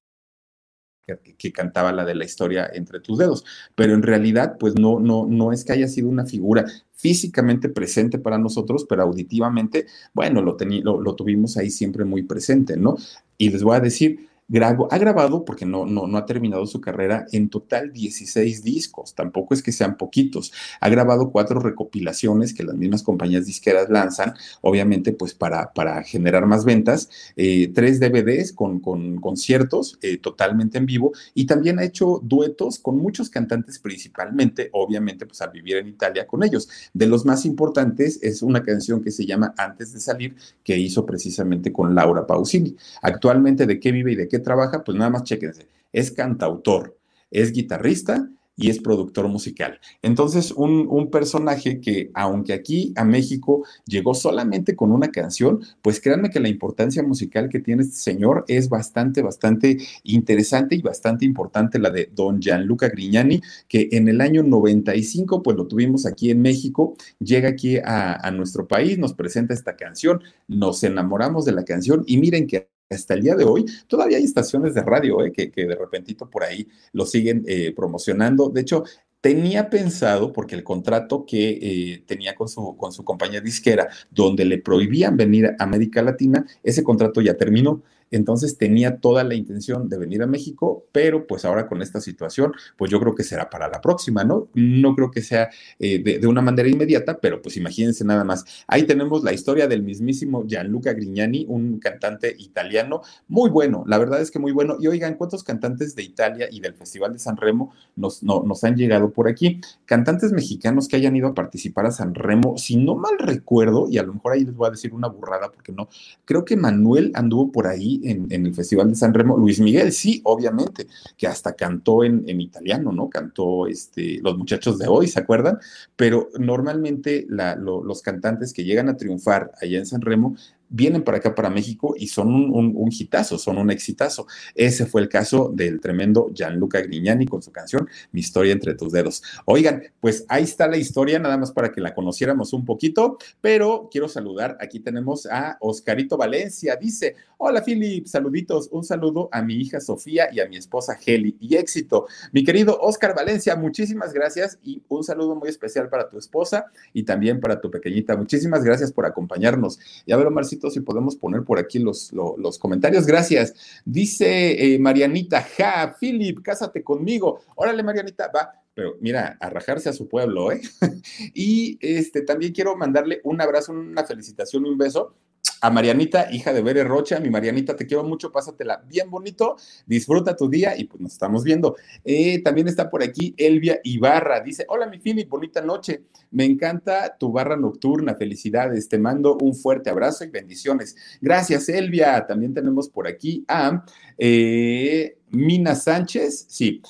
Que 1.37 1.51
cantaba 1.51 1.91
la 1.91 2.05
de 2.05 2.15
la 2.15 2.25
historia 2.25 2.69
entre 2.73 2.99
tus 2.99 3.17
dedos, 3.17 3.43
pero 3.75 3.93
en 3.93 4.03
realidad 4.03 4.55
pues 4.59 4.75
no 4.75 4.99
no 4.99 5.25
no 5.27 5.51
es 5.51 5.65
que 5.65 5.73
haya 5.73 5.87
sido 5.87 6.07
una 6.07 6.25
figura 6.25 6.65
físicamente 6.93 7.67
presente 7.67 8.19
para 8.19 8.37
nosotros, 8.37 8.85
pero 8.87 9.01
auditivamente, 9.01 9.87
bueno, 10.13 10.41
lo, 10.43 10.55
lo, 10.83 11.01
lo 11.01 11.15
tuvimos 11.15 11.57
ahí 11.57 11.71
siempre 11.71 12.05
muy 12.05 12.21
presente, 12.21 12.77
¿no? 12.77 12.95
Y 13.39 13.49
les 13.49 13.63
voy 13.63 13.75
a 13.75 13.79
decir, 13.79 14.29
ha 14.59 14.97
grabado, 14.97 15.45
porque 15.45 15.65
no, 15.65 15.85
no, 15.85 16.07
no 16.07 16.17
ha 16.17 16.25
terminado 16.25 16.65
su 16.67 16.81
carrera, 16.81 17.25
en 17.31 17.49
total 17.49 17.93
16 17.93 18.63
discos, 18.63 19.15
tampoco 19.15 19.53
es 19.53 19.63
que 19.63 19.71
sean 19.71 19.97
poquitos. 19.97 20.51
Ha 20.79 20.89
grabado 20.89 21.31
cuatro 21.31 21.59
recopilaciones 21.59 22.53
que 22.53 22.63
las 22.63 22.75
mismas 22.75 23.03
compañías 23.03 23.45
disqueras 23.45 23.89
lanzan, 23.89 24.33
obviamente 24.61 25.13
pues 25.13 25.33
para, 25.33 25.73
para 25.73 26.03
generar 26.03 26.45
más 26.45 26.65
ventas, 26.65 27.09
eh, 27.35 27.71
tres 27.73 27.99
DVDs 27.99 28.51
con, 28.53 28.79
con 28.79 29.21
conciertos 29.21 29.97
eh, 30.01 30.17
totalmente 30.17 30.77
en 30.77 30.85
vivo 30.85 31.13
y 31.33 31.45
también 31.45 31.79
ha 31.79 31.83
hecho 31.83 32.19
duetos 32.23 32.79
con 32.79 32.97
muchos 32.97 33.29
cantantes 33.29 33.79
principalmente, 33.79 34.69
obviamente 34.73 35.25
pues 35.25 35.41
al 35.41 35.51
vivir 35.51 35.77
en 35.77 35.87
Italia 35.87 36.27
con 36.27 36.43
ellos. 36.43 36.67
De 36.93 37.07
los 37.07 37.25
más 37.25 37.45
importantes 37.45 38.19
es 38.21 38.41
una 38.41 38.63
canción 38.63 39.01
que 39.01 39.11
se 39.11 39.25
llama 39.25 39.53
Antes 39.57 39.93
de 39.93 39.99
salir, 39.99 40.35
que 40.63 40.77
hizo 40.77 41.05
precisamente 41.05 41.71
con 41.71 41.95
Laura 41.95 42.27
Pausini. 42.27 42.75
Actualmente, 43.01 43.65
¿de 43.65 43.79
qué 43.79 43.91
vive 43.91 44.13
y 44.13 44.15
de 44.15 44.27
qué 44.27 44.40
trabaja? 44.41 44.83
Pues 44.83 44.97
nada 44.97 45.09
más 45.09 45.23
chéquense. 45.23 45.67
Es 45.93 46.11
cantautor, 46.11 46.97
es 47.29 47.51
guitarrista 47.51 48.29
y 48.61 48.69
es 48.69 48.79
productor 48.79 49.27
musical. 49.27 49.79
Entonces, 50.01 50.51
un, 50.51 50.87
un, 50.89 51.09
personaje 51.09 51.79
que, 51.79 52.11
aunque 52.13 52.53
aquí 52.53 52.93
a 52.95 53.03
México 53.03 53.65
llegó 53.85 54.13
solamente 54.13 54.75
con 54.75 54.91
una 54.91 55.09
canción, 55.09 55.61
pues 55.81 55.99
créanme 55.99 56.29
que 56.29 56.39
la 56.39 56.49
importancia 56.49 57.01
musical 57.01 57.49
que 57.49 57.59
tiene 57.59 57.81
este 57.83 57.95
señor 57.95 58.45
es 58.47 58.69
bastante, 58.69 59.21
bastante 59.21 59.77
interesante 60.03 60.75
y 60.75 60.81
bastante 60.81 61.25
importante 61.25 61.79
la 61.79 61.89
de 61.89 62.11
don 62.13 62.39
Gianluca 62.39 62.89
Grignani, 62.89 63.41
que 63.67 63.89
en 63.93 64.07
el 64.07 64.21
año 64.21 64.43
95, 64.43 65.41
pues 65.41 65.57
lo 65.57 65.67
tuvimos 65.67 66.05
aquí 66.05 66.29
en 66.29 66.41
México, 66.41 66.95
llega 67.19 67.49
aquí 67.49 67.77
a, 67.77 68.13
a 68.15 68.31
nuestro 68.31 68.67
país, 68.67 68.97
nos 68.99 69.13
presenta 69.13 69.53
esta 69.53 69.75
canción, 69.75 70.21
nos 70.47 70.83
enamoramos 70.83 71.45
de 71.45 71.53
la 71.53 71.63
canción 71.63 72.03
y 72.05 72.17
miren 72.17 72.45
que 72.45 72.69
hasta 72.95 73.13
el 73.13 73.21
día 73.21 73.35
de 73.35 73.43
hoy, 73.43 73.65
todavía 73.87 74.17
hay 74.17 74.23
estaciones 74.23 74.73
de 74.73 74.81
radio 74.81 75.23
eh, 75.23 75.31
que, 75.31 75.49
de 75.49 75.75
repentito 75.75 76.29
por 76.29 76.43
ahí 76.43 76.67
lo 76.93 77.05
siguen 77.05 77.43
eh, 77.47 77.73
promocionando. 77.75 78.49
De 78.49 78.61
hecho, 78.61 78.83
tenía 79.21 79.69
pensado, 79.69 80.33
porque 80.33 80.55
el 80.55 80.63
contrato 80.63 81.25
que 81.25 81.59
eh, 81.61 82.03
tenía 82.05 82.35
con 82.35 82.49
su, 82.49 82.75
con 82.75 82.91
su 82.91 83.03
compañía 83.03 83.39
disquera, 83.39 83.87
donde 84.09 84.45
le 84.45 84.57
prohibían 84.57 85.15
venir 85.15 85.45
a 85.45 85.63
América 85.63 86.01
Latina, 86.01 86.45
ese 86.63 86.83
contrato 86.83 87.21
ya 87.21 87.35
terminó 87.35 87.83
entonces 88.11 88.57
tenía 88.57 88.97
toda 88.97 89.23
la 89.23 89.35
intención 89.35 89.89
de 89.89 89.97
venir 89.97 90.21
a 90.21 90.27
México, 90.27 90.85
pero 90.91 91.25
pues 91.25 91.45
ahora 91.45 91.67
con 91.67 91.81
esta 91.81 92.01
situación, 92.01 92.53
pues 92.77 92.91
yo 92.91 92.99
creo 92.99 93.15
que 93.15 93.23
será 93.23 93.49
para 93.49 93.67
la 93.67 93.81
próxima, 93.81 94.23
¿no? 94.23 94.49
No 94.53 94.95
creo 94.95 95.09
que 95.11 95.21
sea 95.21 95.49
eh, 95.79 96.03
de, 96.03 96.19
de, 96.19 96.27
una 96.27 96.41
manera 96.41 96.69
inmediata, 96.69 97.19
pero 97.19 97.41
pues 97.41 97.57
imagínense 97.57 98.03
nada 98.05 98.23
más. 98.23 98.45
Ahí 98.67 98.83
tenemos 98.83 99.23
la 99.23 99.33
historia 99.33 99.67
del 99.67 99.83
mismísimo 99.83 100.45
Gianluca 100.45 100.93
Grignani, 100.93 101.45
un 101.47 101.79
cantante 101.79 102.35
italiano 102.37 103.01
muy 103.27 103.49
bueno, 103.49 103.83
la 103.87 103.97
verdad 103.97 104.21
es 104.21 104.31
que 104.31 104.39
muy 104.39 104.51
bueno. 104.51 104.77
Y 104.79 104.87
oigan, 104.87 105.15
¿cuántos 105.15 105.43
cantantes 105.43 105.95
de 105.95 106.03
Italia 106.03 106.47
y 106.51 106.59
del 106.59 106.73
Festival 106.73 107.13
de 107.13 107.19
San 107.19 107.37
Remo 107.37 107.73
nos, 107.95 108.23
no, 108.23 108.43
nos 108.43 108.63
han 108.63 108.75
llegado 108.75 109.11
por 109.11 109.29
aquí? 109.29 109.61
Cantantes 109.85 110.31
mexicanos 110.31 110.87
que 110.87 110.97
hayan 110.97 111.15
ido 111.15 111.27
a 111.27 111.33
participar 111.33 111.85
a 111.85 111.91
San 111.91 112.13
Remo, 112.13 112.57
si 112.57 112.77
no 112.77 112.95
mal 112.95 113.17
recuerdo, 113.19 113.87
y 113.89 113.97
a 113.97 114.03
lo 114.03 114.13
mejor 114.13 114.33
ahí 114.33 114.45
les 114.45 114.55
voy 114.55 114.67
a 114.67 114.71
decir 114.71 114.93
una 114.93 115.07
burrada 115.07 115.51
porque 115.51 115.71
no, 115.71 115.87
creo 116.25 116.45
que 116.45 116.57
Manuel 116.57 117.11
anduvo 117.13 117.51
por 117.51 117.67
ahí 117.67 118.00
en, 118.03 118.31
el 118.31 118.53
Festival 118.53 118.89
de 118.89 118.95
San 118.95 119.13
Remo, 119.13 119.37
Luis 119.37 119.59
Miguel, 119.59 119.91
sí, 119.91 120.21
obviamente, 120.23 120.87
que 121.17 121.27
hasta 121.27 121.53
cantó 121.53 122.03
en, 122.03 122.23
en 122.27 122.41
italiano, 122.41 122.91
¿no? 122.91 123.09
Cantó 123.09 123.67
este, 123.67 124.19
Los 124.21 124.37
Muchachos 124.37 124.77
de 124.77 124.87
Hoy, 124.87 125.07
¿se 125.07 125.19
acuerdan? 125.19 125.59
Pero 125.95 126.29
normalmente 126.39 127.25
los 127.29 128.01
cantantes 128.01 128.53
que 128.53 128.63
llegan 128.63 128.89
a 128.89 128.97
triunfar 128.97 129.51
allá 129.61 129.79
en 129.79 129.85
San 129.85 130.01
Remo 130.01 130.35
vienen 130.71 131.03
para 131.03 131.17
acá, 131.17 131.35
para 131.35 131.49
México, 131.49 131.93
y 131.97 132.07
son 132.07 132.33
un, 132.33 132.51
un, 132.75 132.91
son 132.91 133.57
un 133.57 133.71
exitazo. 133.71 134.25
Ese 134.55 134.85
fue 134.85 135.01
el 135.01 135.09
caso 135.09 135.51
del 135.53 135.79
tremendo 135.79 136.31
Gianluca 136.33 136.81
Grignani 136.81 137.27
con 137.27 137.41
su 137.41 137.51
canción 137.51 137.87
Mi 138.11 138.21
historia 138.21 138.53
entre 138.53 138.73
tus 138.75 138.91
dedos. 138.91 139.21
Oigan, 139.45 139.83
pues 139.99 140.25
ahí 140.29 140.43
está 140.43 140.67
la 140.67 140.77
historia, 140.77 141.19
nada 141.19 141.37
más 141.37 141.51
para 141.51 141.71
que 141.71 141.81
la 141.81 141.93
conociéramos 141.93 142.53
un 142.53 142.65
poquito, 142.65 143.17
pero 143.41 143.89
quiero 143.91 144.07
saludar, 144.07 144.57
aquí 144.61 144.79
tenemos 144.79 145.25
a 145.25 145.57
Oscarito 145.59 146.17
Valencia, 146.17 146.75
dice, 146.75 147.15
hola 147.37 147.63
Philip, 147.63 148.07
saluditos, 148.07 148.69
un 148.71 148.83
saludo 148.83 149.29
a 149.31 149.41
mi 149.41 149.55
hija 149.55 149.79
Sofía 149.79 150.29
y 150.31 150.39
a 150.39 150.47
mi 150.47 150.57
esposa 150.57 150.97
Heli, 151.05 151.35
y 151.39 151.55
éxito. 151.55 152.07
Mi 152.31 152.43
querido 152.43 152.79
Oscar 152.79 153.15
Valencia, 153.15 153.55
muchísimas 153.55 154.13
gracias 154.13 154.57
y 154.63 154.81
un 154.87 155.03
saludo 155.03 155.35
muy 155.35 155.49
especial 155.49 155.89
para 155.89 156.09
tu 156.09 156.17
esposa 156.17 156.65
y 156.93 157.03
también 157.03 157.39
para 157.39 157.59
tu 157.59 157.69
pequeñita. 157.69 158.15
Muchísimas 158.15 158.63
gracias 158.63 158.91
por 158.91 159.05
acompañarnos. 159.05 159.79
Ya 160.05 160.17
ver, 160.17 160.29
Marcito, 160.29 160.60
si 160.69 160.81
podemos 160.81 161.15
poner 161.15 161.43
por 161.43 161.59
aquí 161.59 161.79
los, 161.79 162.11
los, 162.13 162.37
los 162.37 162.59
comentarios. 162.59 163.05
Gracias. 163.05 163.53
Dice 163.85 164.73
eh, 164.73 164.79
Marianita, 164.79 165.41
ja, 165.41 165.95
Philip, 165.99 166.41
cásate 166.41 166.83
conmigo. 166.83 167.41
Órale, 167.55 167.83
Marianita, 167.83 168.31
va. 168.33 168.51
Pero 168.73 168.95
mira, 169.01 169.37
a 169.39 169.49
rajarse 169.49 169.89
a 169.89 169.93
su 169.93 170.07
pueblo, 170.07 170.51
¿eh? 170.51 170.61
y 171.33 171.77
este, 171.81 172.21
también 172.21 172.53
quiero 172.53 172.77
mandarle 172.77 173.19
un 173.23 173.41
abrazo, 173.41 173.73
una 173.73 174.05
felicitación 174.05 174.65
y 174.65 174.69
un 174.69 174.77
beso 174.77 175.15
a 175.61 175.69
Marianita, 175.69 176.27
hija 176.31 176.51
de 176.53 176.61
Bere 176.61 176.83
Rocha. 176.83 177.19
Mi 177.19 177.29
Marianita, 177.29 177.75
te 177.75 177.85
quiero 177.85 178.03
mucho, 178.03 178.31
pásatela 178.31 178.83
bien 178.87 179.09
bonito, 179.09 179.55
disfruta 179.85 180.35
tu 180.35 180.49
día 180.49 180.75
y 180.75 180.85
pues 180.85 180.99
nos 180.99 181.13
estamos 181.13 181.43
viendo. 181.43 181.75
Eh, 182.03 182.41
también 182.41 182.67
está 182.67 182.89
por 182.89 183.03
aquí 183.03 183.33
Elvia 183.37 183.79
Ibarra, 183.83 184.41
dice, 184.41 184.65
hola 184.67 184.87
mi 184.87 184.97
Philip, 184.97 185.29
bonita 185.29 185.61
noche, 185.61 186.03
me 186.31 186.45
encanta 186.45 187.15
tu 187.17 187.31
barra 187.31 187.55
nocturna, 187.55 188.15
felicidades, 188.15 188.89
te 188.89 188.97
mando 188.97 189.37
un 189.37 189.55
fuerte 189.55 189.91
abrazo 189.91 190.23
y 190.25 190.29
bendiciones. 190.29 190.95
Gracias 191.21 191.69
Elvia, 191.69 192.25
también 192.27 192.53
tenemos 192.53 192.89
por 192.89 193.07
aquí 193.07 193.45
a 193.47 193.85
eh, 194.17 195.17
Mina 195.29 195.75
Sánchez, 195.75 196.45
sí, 196.49 196.81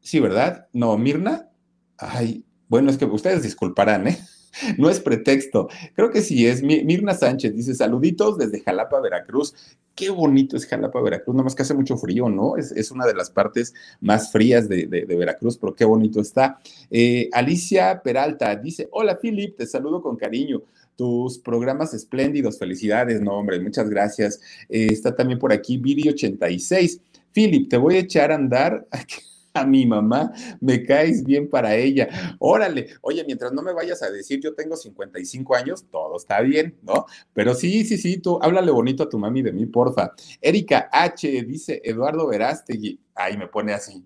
sí, 0.00 0.18
¿verdad? 0.18 0.66
No, 0.72 0.98
Mirna, 0.98 1.48
ay, 1.96 2.44
bueno, 2.68 2.90
es 2.90 2.98
que 2.98 3.04
ustedes 3.04 3.44
disculparán, 3.44 4.08
¿eh? 4.08 4.18
No 4.78 4.90
es 4.90 5.00
pretexto. 5.00 5.68
Creo 5.94 6.10
que 6.10 6.20
sí 6.20 6.46
es. 6.46 6.62
Mirna 6.62 7.14
Sánchez 7.14 7.54
dice: 7.54 7.74
Saluditos 7.74 8.38
desde 8.38 8.60
Jalapa, 8.60 9.00
Veracruz. 9.00 9.54
Qué 9.94 10.10
bonito 10.10 10.56
es 10.56 10.66
Jalapa, 10.66 11.00
Veracruz. 11.00 11.34
Nada 11.34 11.44
más 11.44 11.54
que 11.54 11.62
hace 11.62 11.74
mucho 11.74 11.96
frío, 11.96 12.28
¿no? 12.28 12.56
Es, 12.56 12.72
es 12.72 12.90
una 12.90 13.06
de 13.06 13.14
las 13.14 13.30
partes 13.30 13.74
más 14.00 14.30
frías 14.30 14.68
de, 14.68 14.86
de, 14.86 15.04
Veracruz, 15.16 15.58
pero 15.58 15.74
qué 15.74 15.84
bonito 15.84 16.20
está. 16.20 16.60
Eh, 16.90 17.28
Alicia 17.32 18.00
Peralta 18.02 18.54
dice: 18.56 18.88
Hola, 18.92 19.18
Philip, 19.20 19.56
te 19.56 19.66
saludo 19.66 20.02
con 20.02 20.16
cariño 20.16 20.62
tus 20.96 21.38
programas 21.38 21.94
espléndidos. 21.94 22.58
Felicidades, 22.58 23.20
no, 23.20 23.32
hombre, 23.38 23.60
muchas 23.60 23.88
gracias. 23.88 24.40
Eh, 24.68 24.88
está 24.90 25.14
también 25.14 25.38
por 25.38 25.52
aquí 25.52 25.78
Viri86. 25.78 27.00
Philip, 27.32 27.68
te 27.68 27.76
voy 27.76 27.96
a 27.96 28.00
echar 28.00 28.32
a 28.32 28.34
andar. 28.34 28.86
a 29.60 29.66
mi 29.66 29.86
mamá, 29.86 30.32
me 30.60 30.82
caes 30.84 31.24
bien 31.24 31.48
para 31.48 31.74
ella. 31.74 32.36
Órale, 32.38 32.88
oye, 33.00 33.24
mientras 33.24 33.52
no 33.52 33.62
me 33.62 33.72
vayas 33.72 34.02
a 34.02 34.10
decir 34.10 34.40
yo 34.40 34.54
tengo 34.54 34.76
55 34.76 35.54
años, 35.56 35.86
todo 35.90 36.16
está 36.16 36.40
bien, 36.40 36.76
¿no? 36.82 37.06
Pero 37.32 37.54
sí, 37.54 37.84
sí, 37.84 37.98
sí, 37.98 38.18
tú 38.18 38.38
háblale 38.42 38.70
bonito 38.70 39.02
a 39.02 39.08
tu 39.08 39.18
mami 39.18 39.42
de 39.42 39.52
mí, 39.52 39.66
porfa. 39.66 40.12
Erika 40.40 40.88
H. 40.92 41.42
dice 41.44 41.80
Eduardo 41.84 42.26
Verástegui. 42.28 43.00
Ay, 43.14 43.36
me 43.36 43.48
pone 43.48 43.72
así. 43.72 44.04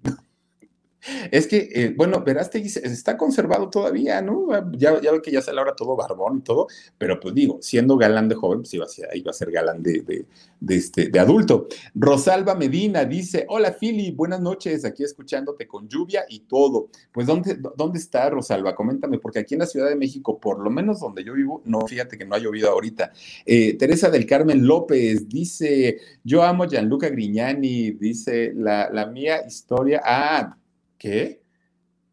Es 1.31 1.49
que, 1.49 1.69
eh, 1.73 1.95
bueno, 1.97 2.23
Verástegui 2.23 2.69
está 2.69 3.17
conservado 3.17 3.69
todavía, 3.69 4.23
¿no? 4.23 4.49
Ya, 4.73 5.01
ya 5.01 5.11
ve 5.11 5.21
que 5.21 5.33
ya 5.33 5.43
sale 5.43 5.59
ahora 5.59 5.75
todo 5.75 5.97
barbón 5.97 6.39
y 6.39 6.41
todo, 6.43 6.69
pero 6.97 7.19
pues 7.19 7.35
digo, 7.35 7.59
siendo 7.61 7.97
galán 7.97 8.29
de 8.29 8.37
joven, 8.37 8.61
pues 8.61 8.75
iba 8.75 8.85
a 8.85 9.33
ser, 9.33 9.51
galán 9.51 9.83
de, 9.83 10.25
este, 10.69 11.09
de 11.09 11.19
adulto. 11.19 11.67
Rosalba 11.95 12.55
Medina 12.55 13.05
dice, 13.05 13.47
hola 13.49 13.73
Philly, 13.79 14.13
buenas 14.13 14.41
noches, 14.41 14.85
aquí 14.85 15.03
escuchándote 15.03 15.67
con 15.67 15.89
lluvia 15.89 16.25
y 16.29 16.41
todo. 16.41 16.89
Pues, 17.11 17.27
¿dónde, 17.27 17.59
¿dónde 17.77 17.99
está 17.99 18.31
Rosalba? 18.31 18.75
Coméntame, 18.75 19.19
porque 19.19 19.41
aquí 19.41 19.55
en 19.55 19.61
la 19.61 19.67
Ciudad 19.67 19.89
de 19.89 19.97
México, 19.97 20.39
por 20.39 20.61
lo 20.61 20.71
menos 20.71 21.01
donde 21.01 21.25
yo 21.25 21.35
vivo, 21.35 21.63
no, 21.65 21.85
fíjate 21.87 22.17
que 22.17 22.25
no 22.25 22.37
ha 22.37 22.39
llovido 22.39 22.71
ahorita. 22.71 23.13
Eh, 23.45 23.77
Teresa 23.77 24.09
del 24.09 24.25
Carmen 24.25 24.65
López 24.65 25.29
dice, 25.29 25.99
yo 26.23 26.45
amo 26.45 26.67
Gianluca 26.67 27.09
Grignani, 27.09 27.93
dice, 27.93 28.53
la, 28.55 28.89
la 28.91 29.07
mía 29.07 29.45
historia, 29.47 30.01
ah, 30.05 30.57
¿Qué? 31.03 31.43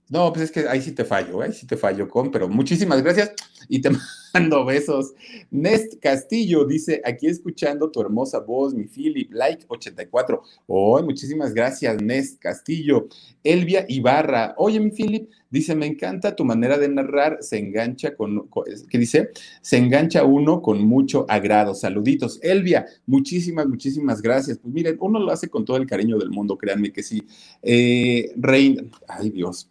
No, 0.08 0.34
pues 0.34 0.45
es 0.45 0.52
que 0.52 0.67
ahí 0.67 0.82
sí 0.82 0.93
te 0.93 1.06
fallo, 1.06 1.41
ahí 1.41 1.54
sí 1.54 1.67
te 1.67 1.78
fallo 1.78 2.10
con, 2.10 2.32
pero 2.32 2.49
muchísimas 2.49 3.04
gracias 3.04 3.34
y 3.67 3.82
te 3.82 3.91
mando 4.33 4.65
besos. 4.65 5.13
Nest 5.51 5.95
Castillo 6.01 6.65
dice, 6.65 7.01
aquí 7.05 7.27
escuchando 7.27 7.89
tu 7.89 8.01
hermosa 8.01 8.39
voz, 8.39 8.73
mi 8.73 8.85
Philip, 8.85 9.31
like 9.31 9.65
84. 9.67 10.41
Oh, 10.67 11.01
muchísimas 11.03 11.53
gracias, 11.53 12.01
Nest 12.01 12.39
Castillo. 12.39 13.07
Elvia 13.43 13.85
Ibarra, 13.87 14.53
oye, 14.57 14.79
mi 14.79 14.91
Philip, 14.91 15.29
dice, 15.49 15.75
me 15.75 15.85
encanta 15.85 16.35
tu 16.35 16.45
manera 16.45 16.77
de 16.77 16.89
narrar, 16.89 17.37
se 17.41 17.57
engancha 17.57 18.15
con, 18.15 18.49
¿qué 18.89 18.97
dice? 18.97 19.29
Se 19.61 19.77
engancha 19.77 20.23
uno 20.23 20.61
con 20.61 20.81
mucho 20.81 21.25
agrado. 21.29 21.73
Saluditos. 21.73 22.39
Elvia, 22.41 22.85
muchísimas, 23.05 23.67
muchísimas 23.67 24.21
gracias. 24.21 24.57
Pues 24.59 24.73
miren, 24.73 24.97
uno 24.99 25.19
lo 25.19 25.31
hace 25.31 25.49
con 25.49 25.65
todo 25.65 25.77
el 25.77 25.87
cariño 25.87 26.17
del 26.17 26.29
mundo, 26.29 26.57
créanme 26.57 26.91
que 26.91 27.03
sí. 27.03 27.23
Eh, 27.61 28.31
Reina, 28.35 28.83
ay 29.07 29.29
Dios, 29.29 29.69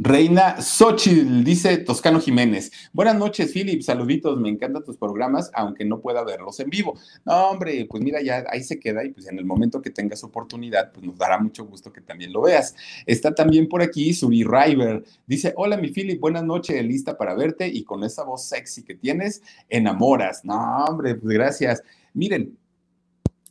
Reina 0.00 0.62
Xochitl, 0.62 1.42
dice 1.42 1.78
Toscano 1.78 2.20
Jiménez. 2.20 2.70
Buenas 2.92 3.16
noches, 3.16 3.50
Philip. 3.52 3.82
Saluditos, 3.82 4.38
me 4.38 4.48
encantan 4.48 4.84
tus 4.84 4.96
programas, 4.96 5.50
aunque 5.52 5.84
no 5.84 6.00
pueda 6.00 6.22
verlos 6.22 6.60
en 6.60 6.70
vivo. 6.70 6.94
No, 7.24 7.50
hombre, 7.50 7.84
pues 7.90 8.00
mira, 8.00 8.22
ya 8.22 8.44
ahí 8.48 8.62
se 8.62 8.78
queda 8.78 9.04
y 9.04 9.08
pues 9.08 9.26
en 9.26 9.40
el 9.40 9.44
momento 9.44 9.82
que 9.82 9.90
tengas 9.90 10.22
oportunidad, 10.22 10.92
pues 10.92 11.04
nos 11.04 11.18
dará 11.18 11.40
mucho 11.40 11.64
gusto 11.64 11.92
que 11.92 12.00
también 12.00 12.32
lo 12.32 12.42
veas. 12.42 12.76
Está 13.06 13.34
también 13.34 13.68
por 13.68 13.82
aquí 13.82 14.14
Suri 14.14 14.44
River. 14.44 15.02
Dice, 15.26 15.52
hola, 15.56 15.76
mi 15.76 15.88
Philip, 15.88 16.20
buenas 16.20 16.44
noches, 16.44 16.80
lista 16.84 17.18
para 17.18 17.34
verte 17.34 17.66
y 17.66 17.82
con 17.82 18.04
esa 18.04 18.22
voz 18.22 18.44
sexy 18.44 18.84
que 18.84 18.94
tienes, 18.94 19.42
enamoras. 19.68 20.44
No, 20.44 20.84
hombre, 20.84 21.16
pues 21.16 21.34
gracias. 21.34 21.82
Miren, 22.14 22.56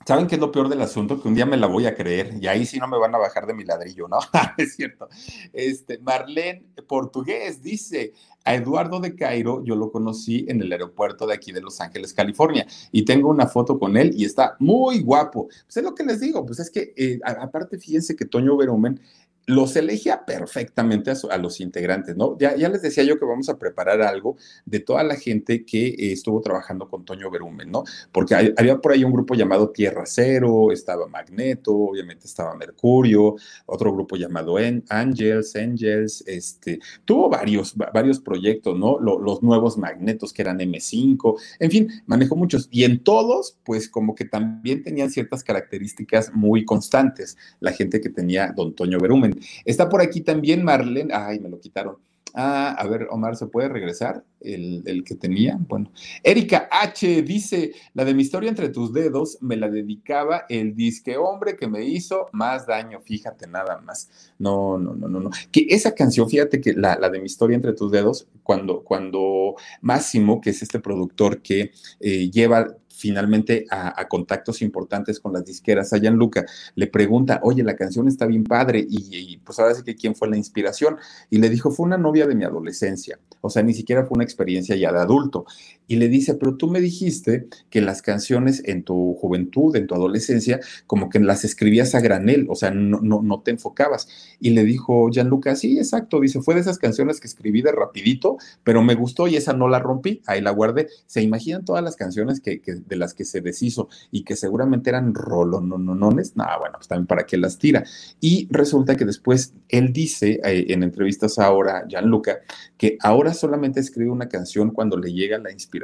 ¿Saben 0.05 0.27
qué 0.27 0.35
es 0.35 0.41
lo 0.41 0.51
peor 0.51 0.69
del 0.69 0.81
asunto? 0.81 1.21
Que 1.21 1.27
un 1.27 1.35
día 1.35 1.45
me 1.45 1.57
la 1.57 1.67
voy 1.67 1.85
a 1.85 1.93
creer 1.93 2.37
y 2.39 2.47
ahí 2.47 2.65
sí 2.65 2.79
no 2.79 2.87
me 2.87 2.97
van 2.97 3.13
a 3.13 3.17
bajar 3.17 3.45
de 3.45 3.53
mi 3.53 3.65
ladrillo, 3.65 4.07
¿no? 4.07 4.19
es 4.57 4.75
cierto. 4.75 5.09
Este, 5.51 5.99
Marlene 5.99 6.65
Portugués 6.87 7.61
dice, 7.61 8.13
a 8.45 8.55
Eduardo 8.55 9.01
de 9.01 9.15
Cairo 9.15 9.61
yo 9.65 9.75
lo 9.75 9.91
conocí 9.91 10.45
en 10.47 10.61
el 10.61 10.71
aeropuerto 10.71 11.27
de 11.27 11.33
aquí 11.33 11.51
de 11.51 11.59
Los 11.59 11.81
Ángeles, 11.81 12.13
California, 12.13 12.65
y 12.93 13.03
tengo 13.03 13.29
una 13.29 13.47
foto 13.47 13.77
con 13.77 13.97
él 13.97 14.11
y 14.15 14.23
está 14.23 14.55
muy 14.59 15.01
guapo. 15.01 15.47
Pues 15.47 15.75
es 15.75 15.83
lo 15.83 15.93
que 15.93 16.05
les 16.05 16.21
digo, 16.21 16.45
pues 16.45 16.59
es 16.59 16.69
que 16.69 16.93
eh, 16.95 17.19
aparte 17.25 17.77
fíjense 17.77 18.15
que 18.15 18.23
Toño 18.23 18.55
Berumen 18.55 19.01
los 19.47 19.77
elegía 19.77 20.25
perfectamente 20.25 21.09
a, 21.09 21.15
su, 21.15 21.31
a, 21.31 21.37
los 21.37 21.61
integrantes, 21.61 22.17
¿no? 22.17 22.37
Ya, 22.37 22.53
les 22.55 22.81
decía 22.81 23.05
yo 23.05 23.17
que 23.17 23.23
vamos 23.23 23.47
a 23.47 23.57
preparar 23.57 24.01
algo 24.01 24.35
de 24.65 24.81
toda 24.81 25.03
la 25.03 25.15
gente 25.15 25.63
que 25.63 25.87
eh, 25.87 26.11
estuvo 26.11 26.41
trabajando 26.41 26.89
con 26.89 27.05
Toño 27.05 27.31
Berumen, 27.31 27.71
¿no? 27.71 27.85
Porque 28.11 28.35
había 28.35 28.77
por 28.79 28.91
ahí 28.91 29.05
un 29.05 29.13
grupo 29.13 29.35
llamado 29.35 29.69
Tierra 29.69 30.03
Cero, 30.05 30.73
estaba 30.73 31.07
Magneto, 31.07 31.73
obviamente 31.73 32.27
estaba 32.27 32.55
Mercurio, 32.55 33.35
otro 33.65 33.93
grupo 33.93 34.17
llamado 34.17 34.57
Angels, 34.89 35.55
Angels, 35.55 36.25
este, 36.27 36.79
tuvo 37.05 37.29
varios, 37.29 37.73
varios 37.75 38.19
proyectos, 38.19 38.77
¿no? 38.77 38.99
Lo, 38.99 39.17
los 39.17 39.41
nuevos 39.43 39.77
magnetos 39.77 40.33
que 40.33 40.41
eran 40.41 40.59
M5, 40.59 41.39
en 41.59 41.71
fin, 41.71 41.87
manejó 42.05 42.35
muchos. 42.35 42.67
Y 42.69 42.83
en 42.83 43.01
todos, 43.01 43.57
pues 43.63 43.87
como 43.87 44.13
que 44.13 44.25
también 44.25 44.83
tenían 44.83 45.09
ciertas 45.09 45.41
características 45.41 46.33
muy 46.33 46.65
constantes, 46.65 47.37
la 47.61 47.71
gente 47.71 48.01
que 48.01 48.09
tenía 48.09 48.51
don 48.53 48.75
Toño 48.75 48.99
Berumen. 48.99 49.36
Está 49.65 49.89
por 49.89 50.01
aquí 50.01 50.21
también 50.21 50.63
Marlene, 50.63 51.13
ay, 51.13 51.39
me 51.39 51.49
lo 51.49 51.59
quitaron. 51.59 51.97
Ah, 52.39 52.75
a 52.77 52.87
ver, 52.87 53.07
Omar, 53.09 53.35
¿se 53.35 53.47
puede 53.47 53.67
regresar? 53.67 54.23
El, 54.39 54.83
el, 54.85 55.03
que 55.03 55.15
tenía. 55.15 55.57
Bueno, 55.59 55.91
Erika 56.21 56.69
H 56.71 57.23
dice: 57.23 57.71
La 57.95 58.05
de 58.05 58.13
mi 58.13 58.21
historia 58.21 58.49
entre 58.49 58.69
tus 58.69 58.93
dedos 58.93 59.39
me 59.41 59.55
la 59.55 59.69
dedicaba 59.69 60.45
el 60.47 60.75
disque 60.75 61.17
hombre 61.17 61.55
que 61.55 61.67
me 61.67 61.83
hizo 61.83 62.27
más 62.33 62.67
daño. 62.67 63.01
Fíjate, 63.01 63.47
nada 63.47 63.81
más. 63.81 64.31
No, 64.37 64.77
no, 64.77 64.93
no, 64.93 65.07
no, 65.07 65.19
no. 65.19 65.31
Que 65.51 65.65
esa 65.69 65.95
canción, 65.95 66.29
fíjate 66.29 66.61
que 66.61 66.73
la, 66.73 66.95
la 66.99 67.09
de 67.09 67.19
mi 67.19 67.25
historia 67.25 67.55
entre 67.55 67.73
tus 67.73 67.91
dedos, 67.91 68.27
cuando, 68.43 68.83
cuando 68.83 69.55
Máximo, 69.81 70.39
que 70.39 70.51
es 70.51 70.61
este 70.61 70.79
productor 70.79 71.41
que 71.41 71.71
eh, 71.99 72.29
lleva 72.29 72.67
finalmente 72.97 73.65
a, 73.69 73.99
a, 73.99 74.07
contactos 74.07 74.61
importantes 74.61 75.19
con 75.19 75.33
las 75.33 75.45
disqueras. 75.45 75.93
A 75.93 75.97
Luca 75.97 76.45
le 76.75 76.87
pregunta, 76.87 77.39
oye, 77.43 77.63
la 77.63 77.75
canción 77.75 78.07
está 78.07 78.25
bien 78.25 78.43
padre, 78.43 78.79
y, 78.79 79.33
y, 79.33 79.37
pues 79.37 79.59
ahora 79.59 79.75
sí 79.75 79.83
que 79.83 79.95
quién 79.95 80.15
fue 80.15 80.29
la 80.29 80.37
inspiración. 80.37 80.97
Y 81.29 81.37
le 81.37 81.49
dijo, 81.49 81.71
fue 81.71 81.85
una 81.85 81.97
novia 81.97 82.25
de 82.25 82.35
mi 82.35 82.43
adolescencia, 82.43 83.19
o 83.41 83.49
sea, 83.49 83.63
ni 83.63 83.73
siquiera 83.73 84.05
fue 84.05 84.15
una 84.15 84.23
experiencia 84.23 84.75
ya 84.75 84.91
de 84.91 84.99
adulto. 84.99 85.45
Y 85.87 85.95
le 85.97 86.09
dice, 86.09 86.35
pero 86.35 86.55
tú 86.55 86.69
me 86.69 86.81
dijiste 86.81 87.47
que 87.69 87.81
las 87.81 88.01
canciones 88.01 88.61
en 88.65 88.83
tu 88.83 89.13
juventud, 89.15 89.75
en 89.75 89.87
tu 89.87 89.95
adolescencia, 89.95 90.59
como 90.85 91.09
que 91.09 91.19
las 91.19 91.43
escribías 91.43 91.95
a 91.95 92.01
granel, 92.01 92.47
o 92.49 92.55
sea, 92.55 92.71
no, 92.71 92.99
no, 93.01 93.21
no 93.21 93.41
te 93.41 93.51
enfocabas. 93.51 94.07
Y 94.39 94.51
le 94.51 94.63
dijo 94.63 95.09
Gianluca, 95.09 95.55
sí, 95.55 95.77
exacto, 95.77 96.19
dice, 96.19 96.41
fue 96.41 96.55
de 96.55 96.61
esas 96.61 96.77
canciones 96.77 97.19
que 97.19 97.27
escribí 97.27 97.61
de 97.61 97.71
rapidito, 97.71 98.37
pero 98.63 98.83
me 98.83 98.95
gustó 98.95 99.27
y 99.27 99.35
esa 99.35 99.53
no 99.53 99.67
la 99.67 99.79
rompí, 99.79 100.21
ahí 100.25 100.41
la 100.41 100.51
guardé. 100.51 100.87
¿Se 101.05 101.21
imaginan 101.21 101.65
todas 101.65 101.83
las 101.83 101.95
canciones 101.95 102.39
que, 102.39 102.61
que 102.61 102.75
de 102.75 102.95
las 102.95 103.13
que 103.13 103.25
se 103.25 103.41
deshizo 103.41 103.89
y 104.11 104.23
que 104.23 104.35
seguramente 104.35 104.89
eran 104.89 105.13
rolononones, 105.13 106.35
nada, 106.35 106.57
bueno, 106.57 106.75
pues 106.77 106.87
también 106.87 107.07
para 107.07 107.25
qué 107.25 107.37
las 107.37 107.57
tira. 107.57 107.83
Y 108.19 108.47
resulta 108.51 108.95
que 108.95 109.05
después 109.05 109.53
él 109.69 109.93
dice 109.93 110.39
eh, 110.43 110.65
en 110.69 110.83
entrevistas 110.83 111.39
ahora, 111.39 111.85
Gianluca, 111.87 112.39
que 112.77 112.97
ahora 113.01 113.33
solamente 113.33 113.79
escribe 113.79 114.09
una 114.09 114.29
canción 114.29 114.71
cuando 114.71 114.97
le 114.97 115.13
llega 115.13 115.37
la 115.37 115.51
inspiración. 115.51 115.76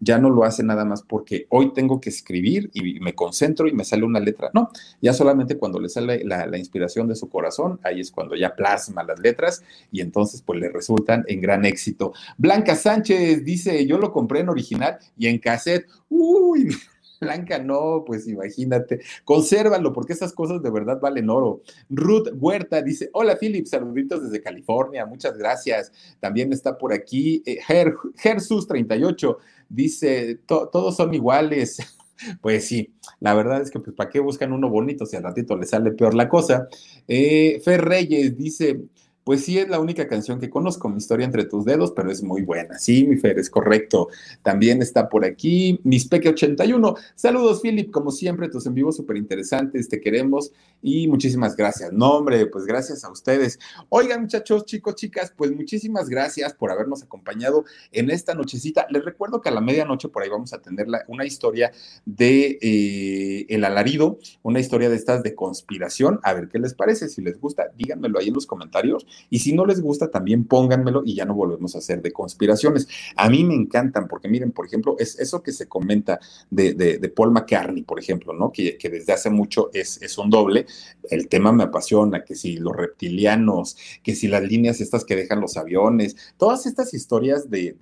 Ya 0.00 0.18
no 0.18 0.30
lo 0.30 0.44
hace 0.44 0.62
nada 0.62 0.84
más 0.84 1.02
porque 1.02 1.46
hoy 1.48 1.72
tengo 1.72 2.00
que 2.00 2.10
escribir 2.10 2.70
y 2.72 3.00
me 3.00 3.14
concentro 3.14 3.68
y 3.68 3.72
me 3.72 3.84
sale 3.84 4.04
una 4.04 4.20
letra. 4.20 4.50
No, 4.54 4.70
ya 5.00 5.12
solamente 5.12 5.56
cuando 5.56 5.80
le 5.80 5.88
sale 5.88 6.24
la, 6.24 6.46
la 6.46 6.58
inspiración 6.58 7.08
de 7.08 7.16
su 7.16 7.28
corazón, 7.28 7.80
ahí 7.82 8.00
es 8.00 8.10
cuando 8.10 8.36
ya 8.36 8.54
plasma 8.54 9.02
las 9.02 9.20
letras 9.20 9.62
y 9.90 10.00
entonces 10.00 10.42
pues 10.42 10.60
le 10.60 10.68
resultan 10.68 11.24
en 11.28 11.40
gran 11.40 11.64
éxito. 11.64 12.12
Blanca 12.36 12.76
Sánchez 12.76 13.44
dice, 13.44 13.86
yo 13.86 13.98
lo 13.98 14.12
compré 14.12 14.40
en 14.40 14.48
original 14.48 14.98
y 15.16 15.26
en 15.26 15.38
cassette. 15.38 15.86
Uy, 16.08 16.68
Blanca, 17.22 17.58
no, 17.58 18.02
pues 18.04 18.26
imagínate, 18.26 19.00
consérvalo 19.24 19.92
porque 19.92 20.12
esas 20.12 20.32
cosas 20.32 20.62
de 20.62 20.70
verdad 20.70 21.00
valen 21.00 21.30
oro. 21.30 21.62
Ruth 21.88 22.28
Huerta 22.34 22.82
dice, 22.82 23.10
hola 23.12 23.38
Philip, 23.38 23.66
saluditos 23.66 24.24
desde 24.24 24.42
California, 24.42 25.06
muchas 25.06 25.38
gracias. 25.38 25.92
También 26.20 26.52
está 26.52 26.76
por 26.76 26.92
aquí 26.92 27.42
eh, 27.46 27.58
Ger, 27.66 27.94
Gersus38, 28.22 29.36
dice, 29.68 30.40
todos 30.46 30.96
son 30.96 31.14
iguales. 31.14 31.78
Pues 32.40 32.68
sí, 32.68 32.94
la 33.18 33.34
verdad 33.34 33.62
es 33.62 33.70
que 33.72 33.80
pues 33.80 33.96
para 33.96 34.08
qué 34.08 34.20
buscan 34.20 34.52
uno 34.52 34.68
bonito 34.70 35.06
si 35.06 35.16
al 35.16 35.24
ratito 35.24 35.56
le 35.56 35.66
sale 35.66 35.90
peor 35.90 36.14
la 36.14 36.28
cosa. 36.28 36.68
Eh, 37.08 37.60
Fer 37.64 37.84
Reyes 37.84 38.36
dice, 38.36 38.80
pues 39.24 39.44
sí, 39.44 39.58
es 39.58 39.68
la 39.68 39.78
única 39.78 40.08
canción 40.08 40.40
que 40.40 40.50
conozco, 40.50 40.88
mi 40.88 40.98
historia 40.98 41.24
entre 41.24 41.44
tus 41.44 41.64
dedos, 41.64 41.92
pero 41.92 42.10
es 42.10 42.22
muy 42.22 42.42
buena. 42.42 42.78
Sí, 42.78 43.06
mi 43.06 43.16
Fer, 43.16 43.38
es 43.38 43.50
correcto. 43.50 44.08
También 44.42 44.82
está 44.82 45.08
por 45.08 45.24
aquí 45.24 45.80
Mispeque81. 45.84 46.98
Saludos, 47.14 47.60
Philip, 47.60 47.90
como 47.90 48.10
siempre, 48.10 48.48
tus 48.48 48.66
en 48.66 48.74
vivo 48.74 48.90
súper 48.90 49.16
interesantes, 49.16 49.88
te 49.88 50.00
queremos 50.00 50.52
y 50.82 51.06
muchísimas 51.06 51.56
gracias. 51.56 51.92
No, 51.92 52.12
hombre, 52.14 52.46
pues 52.46 52.64
gracias 52.64 53.04
a 53.04 53.10
ustedes. 53.10 53.60
Oigan, 53.88 54.22
muchachos, 54.22 54.64
chicos, 54.64 54.96
chicas, 54.96 55.32
pues 55.36 55.52
muchísimas 55.52 56.08
gracias 56.08 56.54
por 56.54 56.70
habernos 56.70 57.02
acompañado 57.02 57.64
en 57.92 58.10
esta 58.10 58.34
nochecita. 58.34 58.86
Les 58.90 59.04
recuerdo 59.04 59.40
que 59.40 59.48
a 59.48 59.52
la 59.52 59.60
medianoche 59.60 60.08
por 60.08 60.22
ahí 60.22 60.28
vamos 60.28 60.52
a 60.52 60.60
tener 60.60 60.86
una 61.06 61.24
historia 61.24 61.70
de 62.04 62.58
eh, 62.60 63.46
El 63.48 63.64
Alarido, 63.64 64.18
una 64.42 64.58
historia 64.58 64.88
de 64.88 64.96
estas 64.96 65.22
de 65.22 65.34
conspiración. 65.34 66.18
A 66.24 66.34
ver 66.34 66.48
qué 66.48 66.58
les 66.58 66.74
parece. 66.74 67.08
Si 67.08 67.22
les 67.22 67.40
gusta, 67.40 67.70
díganmelo 67.76 68.18
ahí 68.18 68.28
en 68.28 68.34
los 68.34 68.46
comentarios 68.46 69.06
y 69.30 69.38
si 69.38 69.52
no 69.52 69.66
les 69.66 69.80
gusta, 69.80 70.10
también 70.10 70.44
pónganmelo 70.44 71.02
y 71.04 71.14
ya 71.14 71.24
no 71.24 71.34
volvemos 71.34 71.74
a 71.74 71.78
hacer 71.78 72.02
de 72.02 72.12
conspiraciones. 72.12 72.88
A 73.16 73.28
mí 73.28 73.44
me 73.44 73.54
encantan 73.54 74.08
porque 74.08 74.28
miren, 74.28 74.52
por 74.52 74.66
ejemplo, 74.66 74.96
es 74.98 75.18
eso 75.18 75.42
que 75.42 75.52
se 75.52 75.68
comenta 75.68 76.20
de, 76.50 76.74
de, 76.74 77.08
Paul 77.08 77.32
McCartney, 77.32 77.82
por 77.82 77.98
ejemplo, 77.98 78.32
¿no? 78.32 78.50
Que, 78.52 78.76
que 78.78 78.88
desde 78.88 79.12
hace 79.12 79.30
mucho 79.30 79.70
es, 79.72 80.00
es, 80.02 80.16
un 80.18 80.30
doble. 80.30 80.66
El 81.10 81.28
tema 81.28 81.52
me 81.52 81.64
apasiona, 81.64 82.24
que 82.24 82.34
si 82.34 82.56
los 82.56 82.74
reptilianos, 82.74 83.76
que 84.02 84.14
si 84.14 84.28
las 84.28 84.42
líneas 84.42 84.80
estas 84.80 85.04
que 85.04 85.16
dejan 85.16 85.40
los 85.40 85.56
aviones, 85.56 86.16
todas 86.36 86.66
estas 86.66 86.94
historias 86.94 87.50
de, 87.50 87.76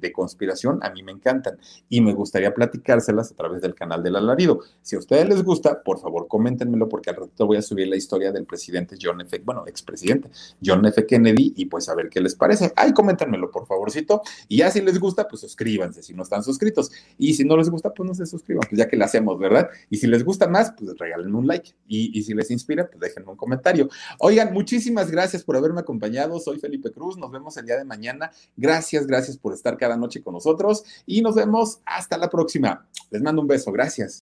de 0.00 0.12
conspiración 0.12 0.78
a 0.82 0.90
mí 0.90 1.02
me 1.02 1.12
encantan 1.12 1.58
y 1.88 2.00
me 2.00 2.12
gustaría 2.12 2.54
platicárselas 2.54 3.32
a 3.32 3.34
través 3.34 3.62
del 3.62 3.74
canal 3.74 4.02
del 4.02 4.16
alarido. 4.16 4.60
Si 4.82 4.96
a 4.96 4.98
ustedes 4.98 5.28
les 5.28 5.42
gusta, 5.42 5.82
por 5.82 6.00
favor, 6.00 6.26
coméntenmelo 6.28 6.88
porque 6.88 7.10
al 7.10 7.16
rato 7.16 7.46
voy 7.46 7.56
a 7.56 7.62
subir 7.62 7.88
la 7.88 7.96
historia 7.96 8.32
del 8.32 8.46
presidente 8.46 8.96
John 9.00 9.20
F. 9.20 9.40
Bueno, 9.44 9.64
expresidente 9.66 10.30
John 10.64 10.69
F. 10.86 11.06
Kennedy 11.06 11.54
y 11.56 11.66
pues 11.66 11.88
a 11.88 11.94
ver 11.94 12.08
qué 12.08 12.20
les 12.20 12.34
parece. 12.34 12.72
Ay, 12.76 12.92
coméntenmelo 12.92 13.50
por 13.50 13.66
favorcito 13.66 14.22
y 14.48 14.58
ya 14.58 14.70
si 14.70 14.80
les 14.80 14.98
gusta, 14.98 15.26
pues 15.28 15.40
suscríbanse 15.40 16.02
si 16.02 16.14
no 16.14 16.22
están 16.22 16.42
suscritos 16.42 16.90
y 17.18 17.34
si 17.34 17.44
no 17.44 17.56
les 17.56 17.70
gusta, 17.70 17.92
pues 17.92 18.06
no 18.08 18.14
se 18.14 18.26
suscriban, 18.26 18.62
pues 18.68 18.78
ya 18.78 18.88
que 18.88 18.96
lo 18.96 19.04
hacemos, 19.04 19.38
¿verdad? 19.38 19.68
Y 19.88 19.96
si 19.96 20.06
les 20.06 20.24
gusta 20.24 20.48
más, 20.48 20.72
pues 20.72 20.96
regálenme 20.98 21.36
un 21.36 21.46
like 21.46 21.74
y, 21.86 22.16
y 22.18 22.22
si 22.22 22.34
les 22.34 22.50
inspira, 22.50 22.88
pues 22.88 23.00
déjenme 23.00 23.30
un 23.30 23.36
comentario. 23.36 23.88
Oigan, 24.18 24.52
muchísimas 24.52 25.10
gracias 25.10 25.42
por 25.42 25.56
haberme 25.56 25.80
acompañado. 25.80 26.38
Soy 26.38 26.58
Felipe 26.58 26.92
Cruz, 26.92 27.16
nos 27.16 27.30
vemos 27.30 27.56
el 27.56 27.66
día 27.66 27.76
de 27.76 27.84
mañana. 27.84 28.30
Gracias, 28.56 29.06
gracias 29.06 29.36
por 29.36 29.52
estar 29.52 29.76
cada 29.76 29.96
noche 29.96 30.22
con 30.22 30.34
nosotros 30.34 30.84
y 31.06 31.22
nos 31.22 31.34
vemos 31.34 31.80
hasta 31.84 32.16
la 32.16 32.28
próxima. 32.30 32.88
Les 33.10 33.22
mando 33.22 33.42
un 33.42 33.48
beso, 33.48 33.72
gracias. 33.72 34.20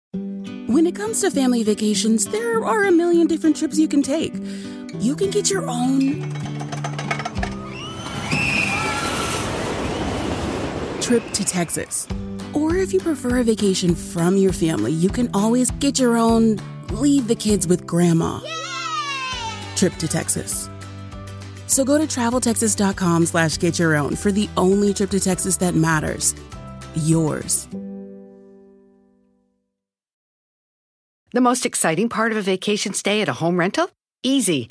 When 0.68 0.86
it 0.86 0.96
comes 0.96 1.20
to 1.20 1.30
family 1.30 1.62
vacations, 1.62 2.26
there 2.26 2.62
are 2.62 2.86
a 2.86 2.90
million 2.90 3.26
different 3.26 3.56
trips 3.56 3.78
you 3.78 3.88
can 3.88 4.02
take. 4.02 4.32
You 5.00 5.14
can 5.16 5.30
get 5.30 5.50
your 5.50 5.68
own 5.68 6.20
trip 11.00 11.22
to 11.32 11.44
Texas. 11.44 12.08
Or 12.52 12.76
if 12.76 12.92
you 12.92 13.00
prefer 13.00 13.38
a 13.38 13.44
vacation 13.44 13.94
from 13.94 14.36
your 14.36 14.52
family, 14.52 14.92
you 14.92 15.08
can 15.08 15.30
always 15.34 15.70
get 15.72 15.98
your 15.98 16.16
own 16.16 16.58
leave 16.90 17.28
the 17.28 17.34
kids 17.34 17.66
with 17.66 17.86
grandma 17.86 18.40
trip 19.76 19.94
to 19.94 20.08
Texas. 20.08 20.68
So 21.66 21.84
go 21.84 21.98
to 21.98 22.04
traveltexas.com 22.04 23.26
slash 23.26 23.58
get 23.58 23.78
your 23.78 23.94
own 23.96 24.16
for 24.16 24.32
the 24.32 24.48
only 24.56 24.94
trip 24.94 25.10
to 25.10 25.20
Texas 25.20 25.58
that 25.58 25.74
matters. 25.74 26.34
Yours. 26.94 27.68
The 31.32 31.40
most 31.42 31.66
exciting 31.66 32.08
part 32.08 32.32
of 32.32 32.38
a 32.38 32.42
vacation 32.42 32.94
stay 32.94 33.20
at 33.20 33.28
a 33.28 33.34
home 33.34 33.58
rental? 33.58 33.90
Easy. 34.22 34.70